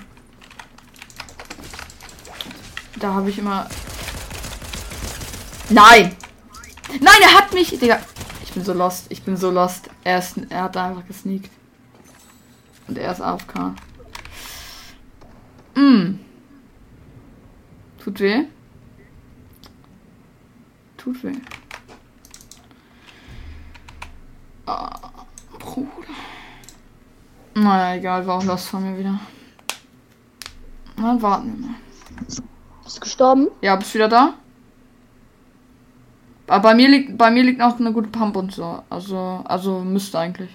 Da 3.00 3.14
habe 3.14 3.30
ich 3.30 3.38
immer. 3.38 3.68
Nein! 5.70 6.16
Nein, 7.00 7.20
er 7.20 7.34
hat 7.34 7.52
mich! 7.52 7.78
Digga, 7.78 7.98
ich 8.44 8.52
bin 8.52 8.64
so 8.64 8.72
lost. 8.72 9.06
Ich 9.08 9.22
bin 9.22 9.36
so 9.36 9.50
lost. 9.50 9.90
Er, 10.04 10.18
ist, 10.18 10.38
er 10.48 10.62
hat 10.62 10.76
einfach 10.76 11.06
gesneakt. 11.06 11.50
Und 12.86 12.96
er 12.96 13.10
ist 13.10 13.20
AFK. 13.20 13.74
Mm. 15.74 16.20
Tut 17.98 18.20
weh. 18.20 18.44
Tut 20.96 21.24
weh. 21.24 21.32
Ah, 24.66 25.10
Bruder. 25.58 25.88
Naja, 27.62 27.94
egal, 27.94 28.26
war 28.26 28.38
auch 28.38 28.44
lost 28.44 28.66
von 28.68 28.82
mir 28.82 28.98
wieder. 28.98 29.20
Dann 30.96 31.22
warten 31.22 31.52
wir 31.52 31.68
mal. 31.68 31.76
Bist 32.82 33.00
gestorben? 33.00 33.48
Ja, 33.60 33.76
bist 33.76 33.94
wieder 33.94 34.08
da? 34.08 34.34
Aber 36.48 36.62
bei 36.70 36.74
mir 36.74 36.88
liegt 36.88 37.16
bei 37.16 37.30
mir 37.30 37.44
liegt 37.44 37.62
auch 37.62 37.78
eine 37.78 37.92
gute 37.92 38.08
Pump 38.08 38.36
und 38.36 38.52
so. 38.52 38.82
Also 38.90 39.42
also 39.44 39.78
müsste 39.78 40.18
eigentlich. 40.18 40.50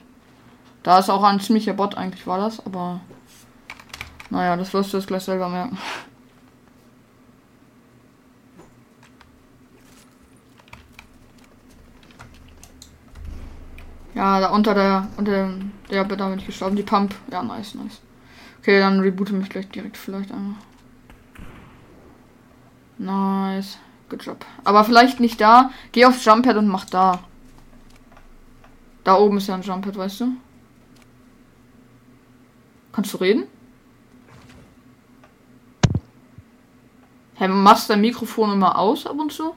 Da 0.84 1.00
ist 1.00 1.10
auch 1.10 1.24
ein 1.24 1.40
ziemlicher 1.40 1.74
Bot 1.74 1.96
eigentlich 1.96 2.28
war 2.28 2.40
das, 2.40 2.66
aber 2.66 3.00
naja, 4.30 4.58
das 4.58 4.74
wirst 4.74 4.92
du 4.92 4.98
jetzt 4.98 5.08
gleich 5.08 5.24
selber 5.24 5.48
merken. 5.48 5.78
Ja, 14.18 14.40
da 14.40 14.48
unter 14.50 14.74
der 14.74 15.08
unter 15.18 15.48
der 15.92 16.04
da 16.04 16.30
bin 16.30 16.40
ich 16.40 16.48
gestorben. 16.48 16.76
Die 16.76 16.82
Pump. 16.82 17.14
Ja, 17.32 17.44
nice, 17.44 17.76
nice. 17.76 18.02
Okay, 18.60 18.80
dann 18.80 19.00
reboote 19.00 19.32
mich 19.34 19.48
gleich 19.48 19.70
direkt 19.70 19.96
vielleicht 19.96 20.32
einmal. 20.32 20.56
Nice. 22.98 23.78
Good 24.10 24.24
job. 24.24 24.44
Aber 24.64 24.84
vielleicht 24.84 25.20
nicht 25.20 25.40
da. 25.40 25.70
Geh 25.92 26.06
aufs 26.06 26.26
Jumppad 26.26 26.58
und 26.58 26.68
mach 26.68 26.86
da. 26.86 27.20
Da 29.04 29.18
oben 29.18 29.38
ist 29.38 29.48
ja 29.48 29.54
ein 29.54 29.62
Jumppad, 29.62 29.96
weißt 29.96 30.22
du? 30.22 30.32
Kannst 32.94 33.14
du 33.14 33.18
reden? 33.18 33.44
Hä, 37.36 37.48
machst 37.50 37.88
dein 37.92 38.02
Mikrofon 38.02 38.52
immer 38.52 38.80
aus 38.80 39.06
ab 39.06 39.20
und 39.20 39.32
zu? 39.32 39.56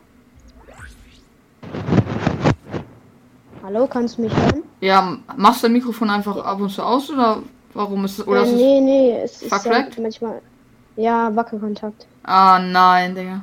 Hallo, 3.72 3.86
kannst 3.86 4.18
du 4.18 4.22
mich 4.22 4.34
hören? 4.34 4.64
Ja, 4.80 5.16
machst 5.36 5.62
dein 5.62 5.72
Mikrofon 5.72 6.10
einfach 6.10 6.36
ab 6.44 6.60
und 6.60 6.70
zu 6.70 6.82
aus 6.82 7.08
oder 7.08 7.40
warum 7.72 8.04
ist 8.04 8.18
es 8.18 8.26
oder 8.26 8.40
äh, 8.40 8.42
ist 8.42 8.52
nee, 8.52 8.80
nee, 8.80 9.20
es 9.22 9.42
ist 9.42 9.64
ja 9.64 9.86
manchmal. 9.96 10.42
Ja, 10.96 11.34
Wackelkontakt. 11.36 12.04
Ah, 12.24 12.58
nein, 12.58 13.14
Digga. 13.14 13.42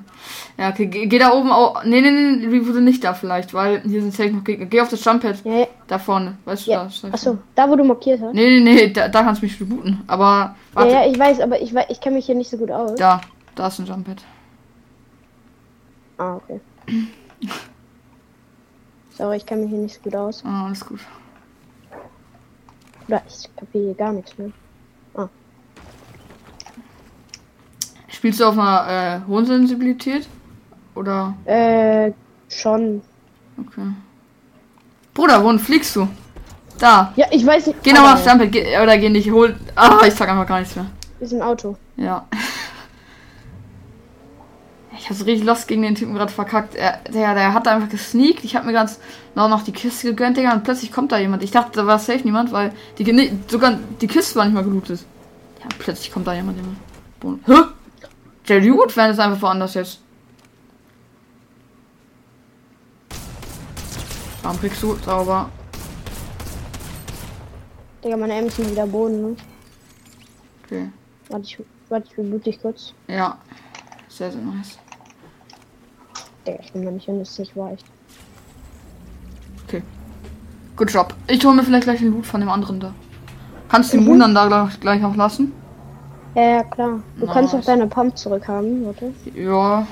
Ja, 0.58 0.70
okay, 0.70 0.88
geh, 0.88 1.06
geh 1.06 1.18
da 1.18 1.32
oben 1.32 1.50
auch. 1.50 1.82
Nee, 1.86 2.02
nee, 2.02 2.12
nee, 2.12 2.46
Reboot 2.46 2.76
nicht 2.82 3.06
da 3.06 3.14
vielleicht, 3.14 3.54
weil 3.54 3.82
hier 3.84 4.02
sind 4.02 4.14
safe 4.14 4.32
noch 4.32 4.44
Gegner. 4.44 4.66
Geh 4.66 4.82
auf 4.82 4.90
das 4.90 5.06
Jumppad 5.06 5.46
Ja, 5.46 5.60
ja. 5.60 5.68
da 5.88 5.98
vorne, 5.98 6.38
weißt 6.44 6.68
du 6.68 6.72
Ja. 6.72 6.84
das? 6.84 7.06
Achso, 7.06 7.38
da 7.56 7.70
wo 7.70 7.78
du 7.78 7.86
markiert 7.86 8.20
hast. 8.22 8.34
Nee, 8.34 8.60
nee, 8.60 8.74
nee, 8.74 8.92
da, 8.92 9.08
da 9.08 9.24
kannst 9.24 9.42
du 9.42 9.46
mich 9.46 9.58
rebooten. 9.62 10.04
Aber 10.08 10.58
warte, 10.74 10.92
Ja, 10.92 11.04
ja, 11.06 11.10
ich 11.10 11.18
weiß, 11.18 11.40
aber 11.40 11.62
ich 11.62 11.74
weiß, 11.74 11.86
ich 11.88 12.02
kenne 12.02 12.18
mich 12.18 12.26
hier 12.26 12.36
nicht 12.36 12.50
so 12.50 12.58
gut 12.58 12.70
aus. 12.70 12.96
da, 12.96 13.22
da 13.56 13.68
ist 13.68 13.80
ein 13.80 13.86
Jumppad. 13.86 14.18
Ah, 16.18 16.36
okay. 16.36 16.60
Sorry, 19.18 19.38
ich 19.38 19.46
kenne 19.46 19.64
mich 19.64 19.72
hier 19.72 19.80
nicht 19.80 19.96
so 19.96 20.02
gut 20.02 20.16
aus. 20.16 20.44
Ah, 20.46 20.66
alles 20.68 20.86
gut. 20.86 21.00
Oder 23.08 23.24
ich 23.28 23.56
kapiere 23.56 23.86
hier 23.86 23.96
gar 23.96 24.14
nichts 24.14 24.38
mehr. 24.38 24.52
Spielst 28.10 28.40
du 28.40 28.46
auf 28.46 28.58
einer 28.58 29.22
äh, 29.24 29.28
hohen 29.28 29.46
Sensibilität? 29.46 30.28
Oder? 30.96 31.36
Äh, 31.46 32.12
schon. 32.50 33.04
Okay. 33.60 33.92
Bruder, 35.14 35.44
wohin 35.44 35.60
fliegst 35.60 35.96
du? 35.96 36.08
Da. 36.80 37.14
Ja, 37.16 37.28
ich 37.32 37.46
weiß 37.46 37.68
nicht. 37.68 37.84
Geh 37.84 37.94
nochmal 37.94 38.16
aufs. 38.16 38.52
Geh, 38.52 38.78
oder 38.80 38.98
geh 38.98 39.10
nicht, 39.10 39.30
hol. 39.30 39.56
Ah, 39.76 40.00
ich 40.06 40.16
sag 40.16 40.30
einfach 40.30 40.48
gar 40.48 40.60
nichts 40.60 40.76
mehr. 40.76 40.88
Wir 41.20 41.28
sind 41.28 41.40
im 41.40 41.44
Auto. 41.44 41.76
Ja. 41.96 42.26
Ich 45.00 45.10
hab's 45.10 45.26
richtig 45.26 45.46
lost 45.46 45.68
gegen 45.68 45.84
den 45.84 45.96
Typen 45.96 46.14
gerade 46.16 46.32
verkackt. 46.32 46.76
Er, 46.76 47.00
der, 47.14 47.34
der 47.36 47.54
hat 47.54 47.66
da 47.66 47.76
einfach 47.76 47.90
gesneakt. 47.90 48.44
Ich 48.44 48.56
hab 48.56 48.66
mir 48.66 48.74
ganz 48.74 49.00
noch, 49.36 49.48
noch 49.48 49.62
die 49.64 49.72
Kiste 49.72 50.08
gegönnt, 50.10 50.38
Digga. 50.38 50.54
Und 50.54 50.64
plötzlich 50.64 50.92
kommt 50.92 51.12
da 51.12 51.18
jemand. 51.20 51.44
Ich 51.44 51.52
dachte, 51.52 51.72
da 51.74 51.86
war 51.86 52.00
safe 52.00 52.22
niemand, 52.24 52.52
weil 52.52 52.74
die 52.98 53.04
gene- 53.04 53.38
sogar 53.48 53.78
die 54.02 54.08
Kiste 54.08 54.36
war 54.36 54.46
nicht 54.46 54.54
mal 54.54 54.64
gelootet. 54.64 55.06
Ja, 55.62 55.68
plötzlich 55.80 56.12
kommt 56.12 56.28
da 56.28 56.34
jemand. 56.34 56.58
jemand. 56.58 56.78
Boom. 57.20 57.40
Hä? 57.46 57.54
Der 58.48 58.62
Loot 58.62 58.96
wäre 58.98 59.10
es 59.12 59.20
einfach 59.20 59.42
woanders 59.42 59.74
jetzt. 59.76 60.00
Warum 64.42 64.60
kriegst 64.60 64.82
du 64.82 64.96
sauber? 64.96 65.50
Digga, 68.04 68.18
meine 68.18 68.36
M 68.36 68.50
sind 68.50 68.72
wieder 68.72 68.88
Boden, 68.88 69.22
ne? 69.22 69.36
Okay. 70.66 70.90
Warte, 71.30 71.46
ich, 71.46 71.58
warte, 71.90 72.08
ich 72.12 72.18
reboot 72.18 72.46
dich 72.46 72.62
kurz. 72.62 72.94
Ja. 73.08 73.38
Sehr, 74.08 74.32
sehr 74.32 74.42
nice. 74.42 74.78
Digga, 76.48 76.60
ich 76.64 76.72
bin 76.72 76.94
nicht, 76.94 77.08
wenn 77.08 77.20
das 77.20 77.38
nicht 77.38 77.56
weicht. 77.56 77.86
Good 80.78 80.92
job. 80.92 81.16
Ich 81.28 81.44
hole 81.44 81.56
mir 81.56 81.64
vielleicht 81.64 81.86
gleich 81.86 82.00
den 82.00 82.12
Loot 82.12 82.28
von 82.28 82.40
dem 82.40 82.50
anderen 82.52 82.80
da. 82.80 82.94
Kannst 83.68 83.92
du 83.92 83.98
den 83.98 84.04
Mhm. 84.04 84.10
Moon 84.10 84.20
dann 84.20 84.36
da 84.36 84.70
gleich, 84.80 85.04
auch 85.04 85.16
lassen? 85.16 85.52
Ja, 86.36 86.44
ja, 86.44 86.64
klar. 86.64 87.00
Du 87.20 87.26
kannst 87.26 87.52
auch 87.54 87.58
Nice. 87.58 87.66
deine 87.66 87.88
Pump 87.88 88.16
zurückhaben, 88.16 88.86
warte. 88.86 89.12
Ja. 89.34 89.88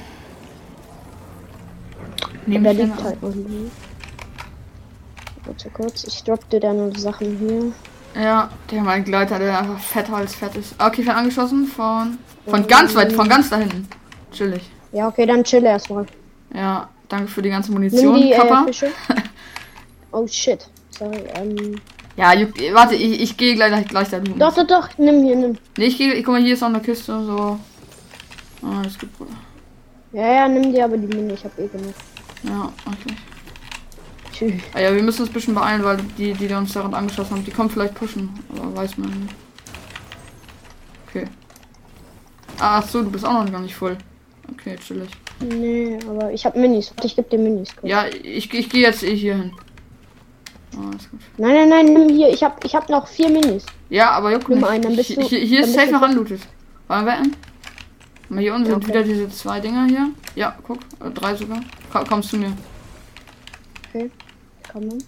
Nehm 2.45 2.63
Der 2.63 2.71
ich 2.73 2.77
liegt 2.77 2.97
den 2.99 3.03
halt 3.03 3.17
irgendwie. 3.19 3.71
Warte 5.45 5.69
kurz, 5.71 6.03
ich 6.03 6.23
drop 6.23 6.47
dir 6.51 6.59
deine 6.59 6.95
Sachen 6.99 7.35
hier. 7.39 8.21
Ja, 8.23 8.49
der 8.69 8.83
mein 8.83 9.03
Gleiter, 9.03 9.39
der 9.39 9.57
einfach 9.59 9.79
fetter 9.79 10.17
als 10.17 10.35
fett 10.35 10.55
ist. 10.55 10.75
Okay, 10.79 11.01
ich 11.01 11.09
angeschossen 11.11 11.65
von. 11.65 12.19
Von 12.45 12.67
ganz 12.67 12.93
weit, 12.95 13.11
von 13.11 13.27
ganz 13.27 13.49
da 13.49 13.57
hinten. 13.57 13.87
Chillig. 14.31 14.69
Ja, 14.91 15.07
okay, 15.07 15.25
dann 15.25 15.43
chill 15.43 15.63
erstmal. 15.63 16.05
Ja, 16.53 16.89
danke 17.09 17.27
für 17.27 17.41
die 17.41 17.49
ganze 17.49 17.71
Munition, 17.71 18.15
die 18.15 18.31
äh, 18.31 18.35
Kappa. 18.35 18.65
Fische. 18.65 18.91
oh 20.11 20.27
shit. 20.27 20.67
Sorry, 20.91 21.23
ähm. 21.35 21.75
ja, 22.15 22.33
warte, 22.73 22.95
ich, 22.95 23.21
ich 23.21 23.37
gehe 23.37 23.55
gleich, 23.55 23.87
gleich 23.87 24.09
da. 24.09 24.19
Doch, 24.19 24.55
doch, 24.55 24.67
doch, 24.67 24.89
nimm 24.97 25.23
hier, 25.23 25.35
nimm. 25.35 25.57
Nee, 25.77 25.85
ich 25.85 25.97
gehe, 25.97 26.13
ich, 26.13 26.23
guck 26.23 26.35
mal, 26.35 26.41
hier 26.41 26.53
ist 26.53 26.63
auch 26.63 26.67
eine 26.67 26.79
Kiste, 26.79 27.25
so. 27.25 27.59
Ah, 28.61 28.81
das 28.83 28.97
gibt. 28.97 29.13
Ja, 30.13 30.33
ja, 30.33 30.47
nimm 30.47 30.71
dir 30.71 30.85
aber 30.85 30.97
die 30.97 31.07
Mine, 31.07 31.33
ich 31.33 31.43
hab 31.43 31.57
eh 31.59 31.67
genug. 31.67 31.93
Ja, 32.43 32.71
okay. 32.85 33.15
Tschüss. 34.31 34.61
Ah, 34.73 34.79
ja, 34.79 34.95
wir 34.95 35.03
müssen 35.03 35.21
uns 35.21 35.29
ein 35.29 35.33
bisschen 35.33 35.55
beeilen, 35.55 35.83
weil 35.83 35.97
die, 36.17 36.33
die 36.33 36.53
uns 36.53 36.73
daran 36.73 36.93
angeschossen 36.93 37.35
haben, 37.35 37.45
die 37.45 37.51
kommen 37.51 37.69
vielleicht 37.69 37.95
pushen. 37.95 38.29
Aber 38.55 38.75
weiß 38.75 38.97
man 38.97 39.09
nicht. 39.09 39.35
Okay. 41.07 41.27
Ach 42.59 42.87
so, 42.87 43.03
du 43.03 43.09
bist 43.09 43.25
auch 43.25 43.33
noch 43.33 43.51
gar 43.51 43.61
nicht 43.61 43.75
voll. 43.75 43.97
Okay, 44.51 44.77
chillig. 44.77 45.09
Nee, 45.39 45.99
aber 46.09 46.31
ich 46.31 46.45
hab 46.45 46.55
Minis. 46.55 46.93
Ich 47.03 47.15
geb 47.15 47.29
dir 47.29 47.37
Minis. 47.39 47.75
kurz. 47.75 47.89
Ja, 47.89 48.05
ich, 48.07 48.51
ich 48.53 48.69
gehe 48.69 48.81
jetzt 48.81 49.01
hier 49.01 49.35
hin. 49.35 49.51
Gut. 50.75 50.97
Nein, 51.37 51.53
nein, 51.55 51.69
nein, 51.69 51.85
nimm 51.93 52.09
hier. 52.09 52.29
Ich 52.29 52.43
hab, 52.43 52.63
ich 52.63 52.75
hab 52.75 52.89
noch 52.89 53.07
vier 53.07 53.29
Minis. 53.29 53.65
Ja, 53.89 54.11
aber 54.11 54.31
juckt 54.31 54.49
Nimm 54.49 54.63
einen, 54.63 54.81
dann 54.83 54.95
bist 54.95 55.07
hier, 55.09 55.17
du- 55.17 55.23
hier, 55.27 55.39
hier 55.39 55.61
ist 55.63 55.73
safe 55.73 55.87
du- 55.87 55.91
noch 55.93 56.01
anlootet. 56.01 56.41
Wollen 56.87 57.05
wir 57.05 57.11
wetten? 57.13 57.35
Mal 58.29 58.39
hier 58.41 58.53
unten 58.55 58.65
Ja, 58.67 58.73
sind 58.73 58.83
okay. 58.83 58.87
wieder 58.93 59.03
diese 59.03 59.29
zwei 59.29 59.59
Dinger 59.59 59.85
hier. 59.87 60.09
Ja, 60.35 60.57
guck. 60.63 60.79
Äh, 61.03 61.11
drei 61.11 61.35
sogar. 61.35 61.59
Komm, 61.91 62.05
kommst 62.07 62.29
zu 62.29 62.37
mir. 62.37 62.51
Okay. 63.93 64.09
Komm 64.71 64.89
dann. 64.89 65.03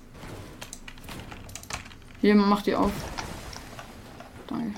Hier, 2.22 2.36
mach 2.36 2.62
die 2.62 2.76
auf. 2.76 2.92
Danke. 4.48 4.74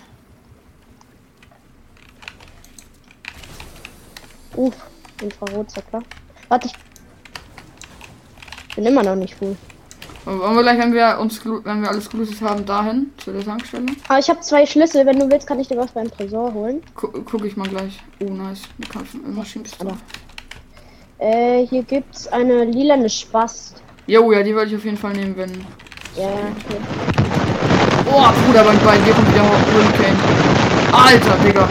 Uff, 4.56 4.76
Infrarotzackler. 5.22 6.02
Warte, 6.48 6.68
ich 6.68 6.76
bin 8.76 8.86
immer 8.86 9.04
noch 9.04 9.16
nicht 9.16 9.36
full. 9.36 9.56
Wollen 10.26 10.56
wir 10.56 10.62
gleich, 10.62 10.78
wenn 10.78 10.94
wir 10.94 11.18
uns, 11.20 11.44
wenn 11.44 11.82
wir 11.82 11.90
alles 11.90 12.10
gelootet 12.10 12.40
haben, 12.42 12.66
dahin 12.66 13.12
zu 13.18 13.32
der 13.32 13.44
Tankstelle? 13.44 13.88
Aber 14.08 14.20
ich 14.20 14.30
habe 14.30 14.40
zwei 14.42 14.66
Schlüssel. 14.66 15.06
Wenn 15.06 15.18
du 15.18 15.30
willst, 15.30 15.48
kann 15.48 15.60
ich 15.60 15.68
dir 15.68 15.78
was 15.78 15.92
beim 15.92 16.12
Tresor 16.12 16.54
holen. 16.54 16.84
Gu 16.96 17.08
guck 17.26 17.46
ich 17.46 17.58
mal 17.58 17.68
gleich. 17.68 18.00
Oh, 18.20 18.26
nice. 18.26 18.62
Wir 18.78 18.88
kaufen 18.90 19.34
Maschinenpistole. 19.34 19.98
Äh, 21.18 21.66
hier 21.66 21.84
gibt's 21.84 22.28
eine 22.28 22.66
lilane 22.66 23.10
Spast. 23.10 23.82
Jo, 24.08 24.32
ja, 24.32 24.44
die 24.44 24.54
würde 24.54 24.70
ich 24.70 24.76
auf 24.76 24.86
jeden 24.86 24.98
Fall 24.98 25.14
nehmen, 25.14 25.36
wenn. 25.36 25.52
Ja, 26.16 26.28
okay. 26.28 26.80
Oh, 28.12 28.28
Bruder, 28.46 28.64
bei, 28.64 28.76
bei 28.76 28.98
dir 28.98 29.14
kommt 29.14 29.34
wieder 29.34 29.44
Hurricane. 29.44 30.18
Alter, 30.92 31.38
Digga. 31.44 31.70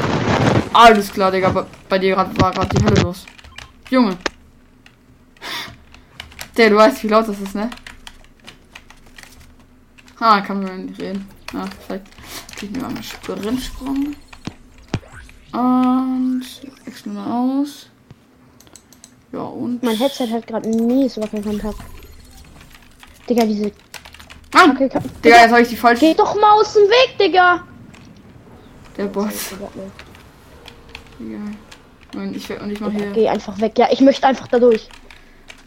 Alles 0.72 1.12
klar, 1.12 1.30
Digga. 1.30 1.50
Bei, 1.50 1.64
bei 1.88 1.98
dir 1.98 2.16
war 2.16 2.52
gerade 2.52 2.68
die 2.76 2.84
Hölle 2.84 3.02
los. 3.02 3.26
Junge. 3.90 4.16
Der, 6.57 6.70
du 6.70 6.77
weißt, 6.77 7.03
wie 7.05 7.09
laut 7.09 7.29
das 7.29 7.40
ist, 7.40 7.55
ne? 7.55 7.70
Ah, 10.18 10.40
kann 10.40 10.62
man 10.62 10.87
nicht 10.87 11.01
reden. 11.01 11.29
Ah, 11.55 11.66
vielleicht 11.87 12.05
kriegen 12.57 12.74
wir 12.74 12.83
mal 12.83 12.88
einen 12.88 13.03
Sprintsprung. 13.03 14.14
Und 15.53 16.44
wechseln 16.85 17.14
wir 17.14 17.27
aus. 17.27 17.88
Ja, 19.33 19.40
und. 19.40 19.83
Mein 19.83 19.96
Headset 19.96 20.29
hat 20.33 20.46
gerade 20.46 20.68
mies 20.68 21.16
Wackelkontakt. 21.16 21.79
Digga, 23.29 23.44
diese. 23.44 23.72
Ah, 24.55 24.70
Okay, 24.70 24.88
kann, 24.88 25.03
Digga, 25.24 25.37
jetzt 25.37 25.51
habe 25.53 25.62
ich 25.62 25.68
die 25.68 25.77
falsche. 25.77 26.01
Geh 26.01 26.14
doch 26.14 26.35
mal 26.35 26.53
aus 26.53 26.72
dem 26.72 26.83
Weg, 26.85 27.18
Digga! 27.18 27.64
Der 28.96 29.05
Boss. 29.05 29.53
Ja. 31.20 31.38
Und 32.14 32.34
ich, 32.34 32.50
und 32.50 32.70
ich 32.70 32.80
mach 32.80 32.90
hier. 32.90 33.10
Geh 33.12 33.28
einfach 33.28 33.60
weg. 33.60 33.78
Ja, 33.78 33.88
ich 33.90 34.00
möchte 34.00 34.26
einfach 34.26 34.48
da 34.48 34.58
durch. 34.58 34.88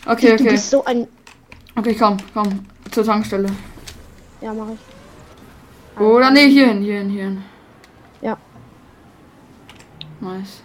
Okay, 0.05 0.29
Du 0.29 0.33
okay. 0.33 0.49
bist 0.51 0.69
so 0.69 0.83
ein. 0.85 1.07
Okay, 1.75 1.95
komm, 1.97 2.17
komm. 2.33 2.65
Zur 2.91 3.05
Tankstelle. 3.05 3.49
Ja, 4.41 4.53
mach 4.53 4.67
ich. 4.73 6.01
Oder 6.01 6.31
nee, 6.31 6.49
hierhin, 6.49 6.81
hierhin, 6.81 7.09
hierhin. 7.09 7.43
Ja. 8.21 8.37
Nice. 10.19 10.63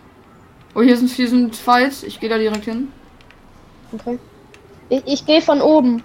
Oh, 0.74 0.82
hier 0.82 0.96
sind, 0.96 1.10
hier 1.10 1.28
sind 1.28 1.54
Fights. 1.54 2.02
Ich 2.02 2.18
gehe 2.20 2.28
da 2.28 2.38
direkt 2.38 2.64
hin. 2.64 2.88
Okay. 3.92 4.18
Ich, 4.88 5.02
ich 5.06 5.26
gehe 5.26 5.42
von 5.42 5.60
oben. 5.60 6.02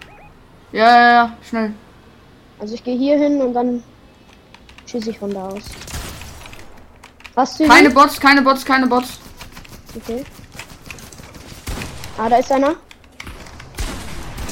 Ja, 0.72 0.88
ja, 0.88 1.12
ja, 1.12 1.38
schnell. 1.48 1.74
Also 2.60 2.76
ich 2.76 2.84
gehe 2.84 2.98
hier 2.98 3.18
hin 3.18 3.42
und 3.42 3.54
dann 3.54 3.84
schieße 4.86 5.12
ich 5.12 5.20
von 5.20 5.34
da 5.34 5.48
aus. 5.48 5.64
Hast 7.36 7.60
du? 7.60 7.68
Keine 7.68 7.90
Bots, 7.90 8.20
keine 8.20 8.42
Bots, 8.42 8.66
keine 8.66 8.88
Bots. 8.88 9.21
Okay. 9.96 10.24
Ah, 12.18 12.30
da 12.30 12.38
ist 12.38 12.52
einer. 12.52 12.76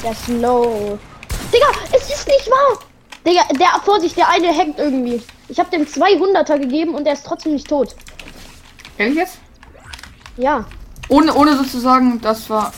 Der 0.02 0.12
ist 0.12 0.28
low. 0.28 0.98
Digga, 1.52 1.66
es 1.92 2.10
ist 2.10 2.26
nicht 2.26 2.50
wahr. 2.50 2.78
Digga, 3.26 3.42
der, 3.58 3.80
Vorsicht, 3.84 4.16
der 4.16 4.28
eine 4.28 4.52
hängt 4.52 4.78
irgendwie. 4.78 5.22
Ich 5.48 5.58
habe 5.58 5.70
dem 5.70 5.84
200er 5.84 6.58
gegeben 6.58 6.94
und 6.94 7.04
der 7.04 7.14
ist 7.14 7.26
trotzdem 7.26 7.52
nicht 7.52 7.68
tot. 7.68 7.94
Ehrlich 8.98 9.16
jetzt? 9.16 9.38
Ja. 10.36 10.64
Ohne, 11.08 11.34
ohne 11.34 11.56
sozusagen, 11.56 12.20
das 12.20 12.48
war. 12.48 12.72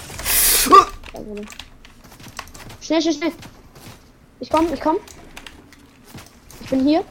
Schnell, 2.81 3.03
schnell, 3.03 3.15
schnell. 3.15 3.33
Ich 4.41 4.51
komm, 4.51 4.73
ich 4.73 4.81
komm. 4.81 4.97
Ich 6.63 6.71
bin 6.71 6.87
hier. 6.87 7.05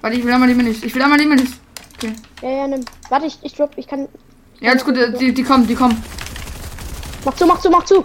Warte, 0.00 0.16
ich 0.16 0.24
will 0.24 0.32
einmal 0.32 0.48
die 0.48 0.54
Minis. 0.54 0.82
Ich 0.82 0.94
will 0.94 1.02
einmal 1.02 1.18
die 1.18 1.26
Minis. 1.26 1.50
Okay. 1.96 2.12
Ja, 2.42 2.50
ja, 2.50 2.66
nimm. 2.66 2.84
Warte, 3.14 3.26
ich, 3.28 3.38
ich 3.42 3.52
drop, 3.54 3.70
ich 3.76 3.86
kann. 3.86 4.08
Ja, 4.58 4.72
ist 4.72 4.84
gut, 4.84 4.96
äh, 4.98 5.16
die, 5.16 5.32
die 5.32 5.44
kommen, 5.44 5.68
die 5.68 5.76
kommen. 5.76 6.02
Mach 7.24 7.32
zu, 7.36 7.46
mach 7.46 7.60
zu, 7.60 7.70
mach 7.70 7.84
zu. 7.84 8.04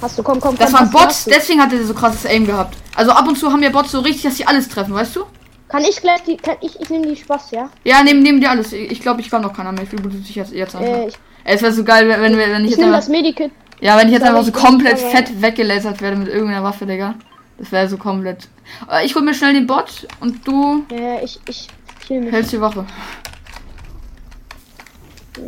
Hast 0.00 0.18
du, 0.18 0.22
komm, 0.24 0.40
komm, 0.40 0.56
Das 0.58 0.72
waren 0.72 0.90
Bots, 0.90 1.26
deswegen 1.26 1.60
hat 1.60 1.72
er 1.72 1.84
so 1.84 1.94
krasses 1.94 2.26
Aim 2.26 2.44
gehabt. 2.44 2.76
Also 2.96 3.12
ab 3.12 3.28
und 3.28 3.38
zu 3.38 3.52
haben 3.52 3.62
ja 3.62 3.70
Bots 3.70 3.92
so 3.92 4.00
richtig, 4.00 4.22
dass 4.24 4.36
sie 4.36 4.44
alles 4.46 4.68
treffen, 4.68 4.92
weißt 4.94 5.14
du? 5.14 5.20
Kann 5.68 5.82
ich 5.84 6.00
gleich 6.00 6.24
die, 6.24 6.36
kann 6.36 6.56
ich, 6.60 6.78
ich 6.80 6.90
nehme 6.90 7.06
die 7.06 7.16
Spaß, 7.16 7.52
ja? 7.52 7.70
Ja, 7.84 8.02
nehmen, 8.02 8.20
nehmen 8.22 8.40
die 8.40 8.48
alles. 8.48 8.72
Ich 8.72 9.00
glaube, 9.00 9.20
ich 9.20 9.30
kann 9.30 9.42
noch 9.42 9.52
keiner 9.54 9.70
mehr. 9.70 9.84
Ich 9.84 9.92
will 9.92 10.10
sich 10.24 10.34
jetzt, 10.34 10.52
jetzt 10.52 10.74
einfach. 10.74 10.92
Äh, 10.92 11.06
ich, 11.08 11.14
Es 11.44 11.62
wäre 11.62 11.72
so 11.72 11.84
geil, 11.84 12.08
wenn, 12.08 12.20
wenn, 12.20 12.36
wir- 12.36 12.48
wenn 12.50 12.64
ich 12.64 12.72
ich 12.72 12.76
jetzt 12.78 12.84
einfach, 12.84 12.98
das 12.98 13.08
Medikit. 13.08 13.52
Ja, 13.80 13.96
wenn 13.96 14.08
ich 14.08 14.14
jetzt 14.14 14.24
einfach 14.24 14.42
so 14.42 14.48
ich 14.48 14.54
komplett 14.54 14.98
fett 14.98 15.40
weggelasert 15.40 16.00
werde 16.00 16.16
mit 16.16 16.28
irgendeiner 16.28 16.64
Waffe, 16.64 16.84
Digga. 16.84 17.14
Das 17.62 17.70
wäre 17.70 17.88
so 17.88 17.96
komplett. 17.96 18.48
Äh, 18.90 19.06
Ich 19.06 19.14
hol 19.14 19.22
mir 19.22 19.34
schnell 19.34 19.54
den 19.54 19.68
Bot 19.68 20.08
und 20.18 20.44
du 20.46 20.84
Ja, 20.90 21.22
ich, 21.22 21.38
ich 21.48 21.68
hältst 22.08 22.50
die 22.52 22.60
Wache. 22.60 22.84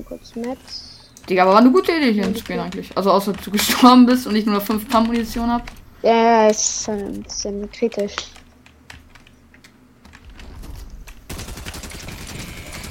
Kurz 0.06 0.36
Maps. 0.36 1.10
Digga, 1.28 1.42
aber 1.42 1.54
war 1.54 1.58
eine 1.58 1.72
gute 1.72 1.90
Idee 1.90 2.12
hier 2.12 2.22
im 2.24 2.36
Spiel 2.36 2.60
eigentlich. 2.60 2.96
Also 2.96 3.10
außer 3.10 3.32
du 3.32 3.50
gestorben 3.50 4.06
bist 4.06 4.28
und 4.28 4.36
ich 4.36 4.46
nur 4.46 4.54
noch 4.54 4.62
5 4.62 4.88
Pump 4.88 5.08
Munition 5.08 5.50
hab. 5.50 5.64
Ja, 6.02 6.14
ja, 6.14 6.48
ist 6.48 6.88
ein 6.88 7.20
bisschen 7.24 7.68
kritisch. 7.72 8.14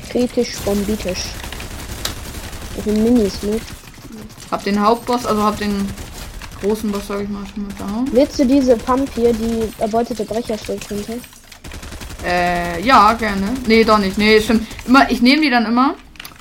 Kritisch, 0.10 0.58
bombitisch. 0.66 1.28
Ich 2.78 2.84
bin 2.84 3.04
Minis 3.04 3.42
mit. 3.42 3.62
Hab 4.52 4.66
den 4.66 4.82
Hauptboss, 4.82 5.26
also 5.26 5.42
hab 5.44 5.58
den 5.58 5.88
großen 6.64 6.92
Boss, 6.92 7.08
sag 7.08 7.22
ich 7.22 7.30
mal, 7.30 7.44
schon 7.54 7.68
mit 7.68 7.80
down. 7.80 8.08
Willst 8.12 8.40
du 8.40 8.46
diese 8.46 8.76
Pump 8.78 9.10
hier, 9.16 9.34
die 9.34 9.70
erbeutete 9.80 10.24
Brecherstückchen? 10.24 11.22
Äh, 12.26 12.82
ja, 12.82 13.14
gerne. 13.14 13.48
Nee, 13.68 13.84
doch 13.84 13.98
nicht. 14.00 14.18
Nee, 14.18 14.40
stimmt. 14.40 14.66
Immer, 14.88 15.10
ich 15.12 15.22
nehme 15.22 15.42
die 15.42 15.50
dann 15.50 15.66
immer. 15.66 15.96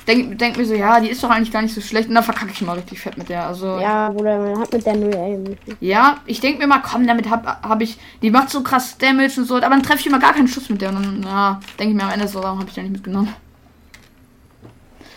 Denk, 0.07 0.37
denk 0.37 0.57
mir 0.57 0.65
so, 0.65 0.73
ja, 0.73 0.99
die 0.99 1.09
ist 1.09 1.23
doch 1.23 1.29
eigentlich 1.29 1.51
gar 1.51 1.61
nicht 1.61 1.73
so 1.73 1.79
schlecht. 1.81 2.09
Und 2.09 2.15
dann 2.15 2.23
verkacke 2.23 2.51
ich 2.51 2.61
mal 2.61 2.73
richtig 2.77 2.99
fett 2.99 3.17
mit 3.17 3.29
der. 3.29 3.47
Also, 3.47 3.67
ja, 3.67 3.81
Ja, 3.81 4.09
Bruder, 4.09 4.37
man 4.37 4.59
hat 4.59 4.71
mit 4.71 4.85
der 4.85 4.95
null 4.95 5.15
Aim. 5.15 5.55
ich 6.25 6.39
denk 6.41 6.59
mir 6.59 6.67
mal, 6.67 6.81
komm, 6.81 7.05
damit 7.07 7.29
hab, 7.29 7.45
hab 7.63 7.81
ich. 7.81 7.97
Die 8.21 8.29
macht 8.31 8.49
so 8.49 8.63
krass 8.63 8.97
Damage 8.97 9.33
und 9.41 9.45
so. 9.45 9.55
Aber 9.55 9.69
dann 9.69 9.83
treffe 9.83 9.99
ich 9.99 10.07
immer 10.07 10.19
gar 10.19 10.33
keinen 10.33 10.47
Schuss 10.47 10.69
mit 10.69 10.81
der. 10.81 10.89
Und 10.89 10.95
dann, 10.95 11.23
ja, 11.23 11.59
denke 11.79 11.91
ich 11.91 11.97
mir 11.97 12.03
am 12.03 12.11
Ende 12.13 12.27
so, 12.27 12.41
warum 12.43 12.59
habe 12.59 12.67
ich 12.69 12.75
die 12.75 12.81
nicht 12.81 12.93
mitgenommen? 12.93 13.33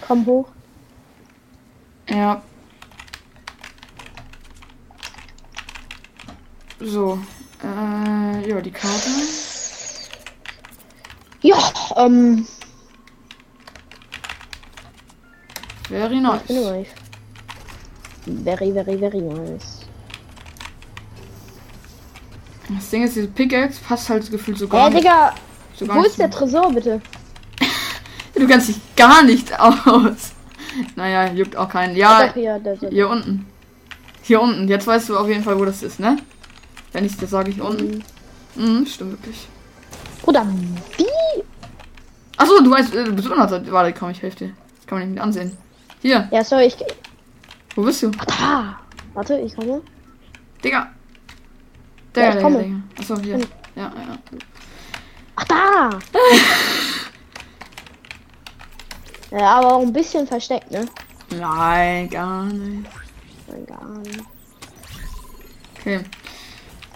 Komm 0.06 0.26
hoch. 0.26 0.48
Ja. 2.08 2.42
So. 6.80 7.18
Äh, 7.62 8.48
ja, 8.48 8.60
die 8.60 8.70
Karte. 8.70 9.08
Ja, 11.42 11.56
ähm. 11.96 12.46
Very 15.88 16.20
nice. 16.20 16.40
reif. 16.50 16.88
Very, 18.26 18.72
very, 18.72 18.98
very 18.98 19.22
nice. 19.22 19.86
Das 22.68 22.90
Ding 22.90 23.04
ist, 23.04 23.14
diese 23.14 23.28
Pickaxe 23.28 23.80
passt 23.86 24.08
halt 24.08 24.28
gefühlt 24.30 24.58
so 24.58 24.64
Ey, 24.64 24.70
gar 24.70 24.90
nicht. 24.90 25.04
Digga, 25.04 25.34
So 25.76 25.86
wo 25.88 26.02
ist 26.02 26.18
der 26.18 26.30
Tresor, 26.30 26.72
bitte? 26.72 27.00
Du 28.34 28.46
kannst 28.46 28.68
dich 28.68 28.76
gar 28.96 29.22
nicht 29.24 29.58
aus. 29.58 30.32
Naja, 30.94 31.32
juckt 31.32 31.56
auch 31.56 31.70
keinen. 31.70 31.96
Ja, 31.96 32.26
doch, 32.26 32.34
hier, 32.34 32.58
der, 32.58 32.76
der, 32.76 32.90
hier 32.90 33.08
unten. 33.08 33.46
Hier 34.22 34.42
unten. 34.42 34.68
Jetzt 34.68 34.86
weißt 34.86 35.08
du 35.08 35.16
auf 35.16 35.28
jeden 35.28 35.42
Fall, 35.42 35.58
wo 35.58 35.64
das 35.64 35.82
ist, 35.82 35.98
ne? 35.98 36.18
Wenn 36.96 37.04
ich 37.04 37.14
das 37.18 37.28
sage, 37.28 37.50
ich 37.50 37.60
unten. 37.60 38.02
Mhm, 38.54 38.86
stimmt 38.86 39.10
wirklich. 39.10 39.46
Bruder, 40.22 40.46
wie? 40.96 41.04
Achso, 42.38 42.58
du 42.62 42.70
weißt, 42.70 42.94
äh, 42.94 43.04
du 43.04 43.12
bist 43.12 43.28
unerwartet. 43.28 43.70
Warte, 43.70 43.92
komm, 43.92 44.08
ich 44.08 44.22
helfe 44.22 44.38
dir. 44.46 44.54
Das 44.78 44.86
kann 44.86 45.00
man 45.00 45.10
nicht 45.10 45.20
ansehen. 45.20 45.54
Hier, 46.00 46.26
Ja, 46.32 46.42
sorry, 46.42 46.64
ich. 46.68 46.76
wo 47.74 47.82
bist 47.82 48.02
du? 48.02 48.10
Ah, 48.40 48.76
warte, 49.12 49.36
ich 49.40 49.54
komme. 49.54 49.82
Digga. 50.64 50.78
Ja, 50.78 50.88
Digga, 52.14 52.28
ich 52.30 52.34
Digga, 52.36 52.42
komme. 52.42 52.62
Digga. 52.62 52.76
Achso, 52.98 53.18
hier. 53.20 53.34
Komm. 53.40 53.48
Ja, 53.74 53.82
ja. 53.82 54.18
Ach, 55.36 55.44
da! 55.44 55.90
ja, 59.38 59.50
aber 59.58 59.74
auch 59.74 59.82
ein 59.82 59.92
bisschen 59.92 60.26
versteckt, 60.26 60.70
ne? 60.70 60.86
Nein, 61.38 62.08
gar 62.08 62.44
nicht. 62.44 62.88
Nein, 63.48 63.66
gar 63.66 63.86
nicht. 63.98 64.20
Okay. 65.78 66.00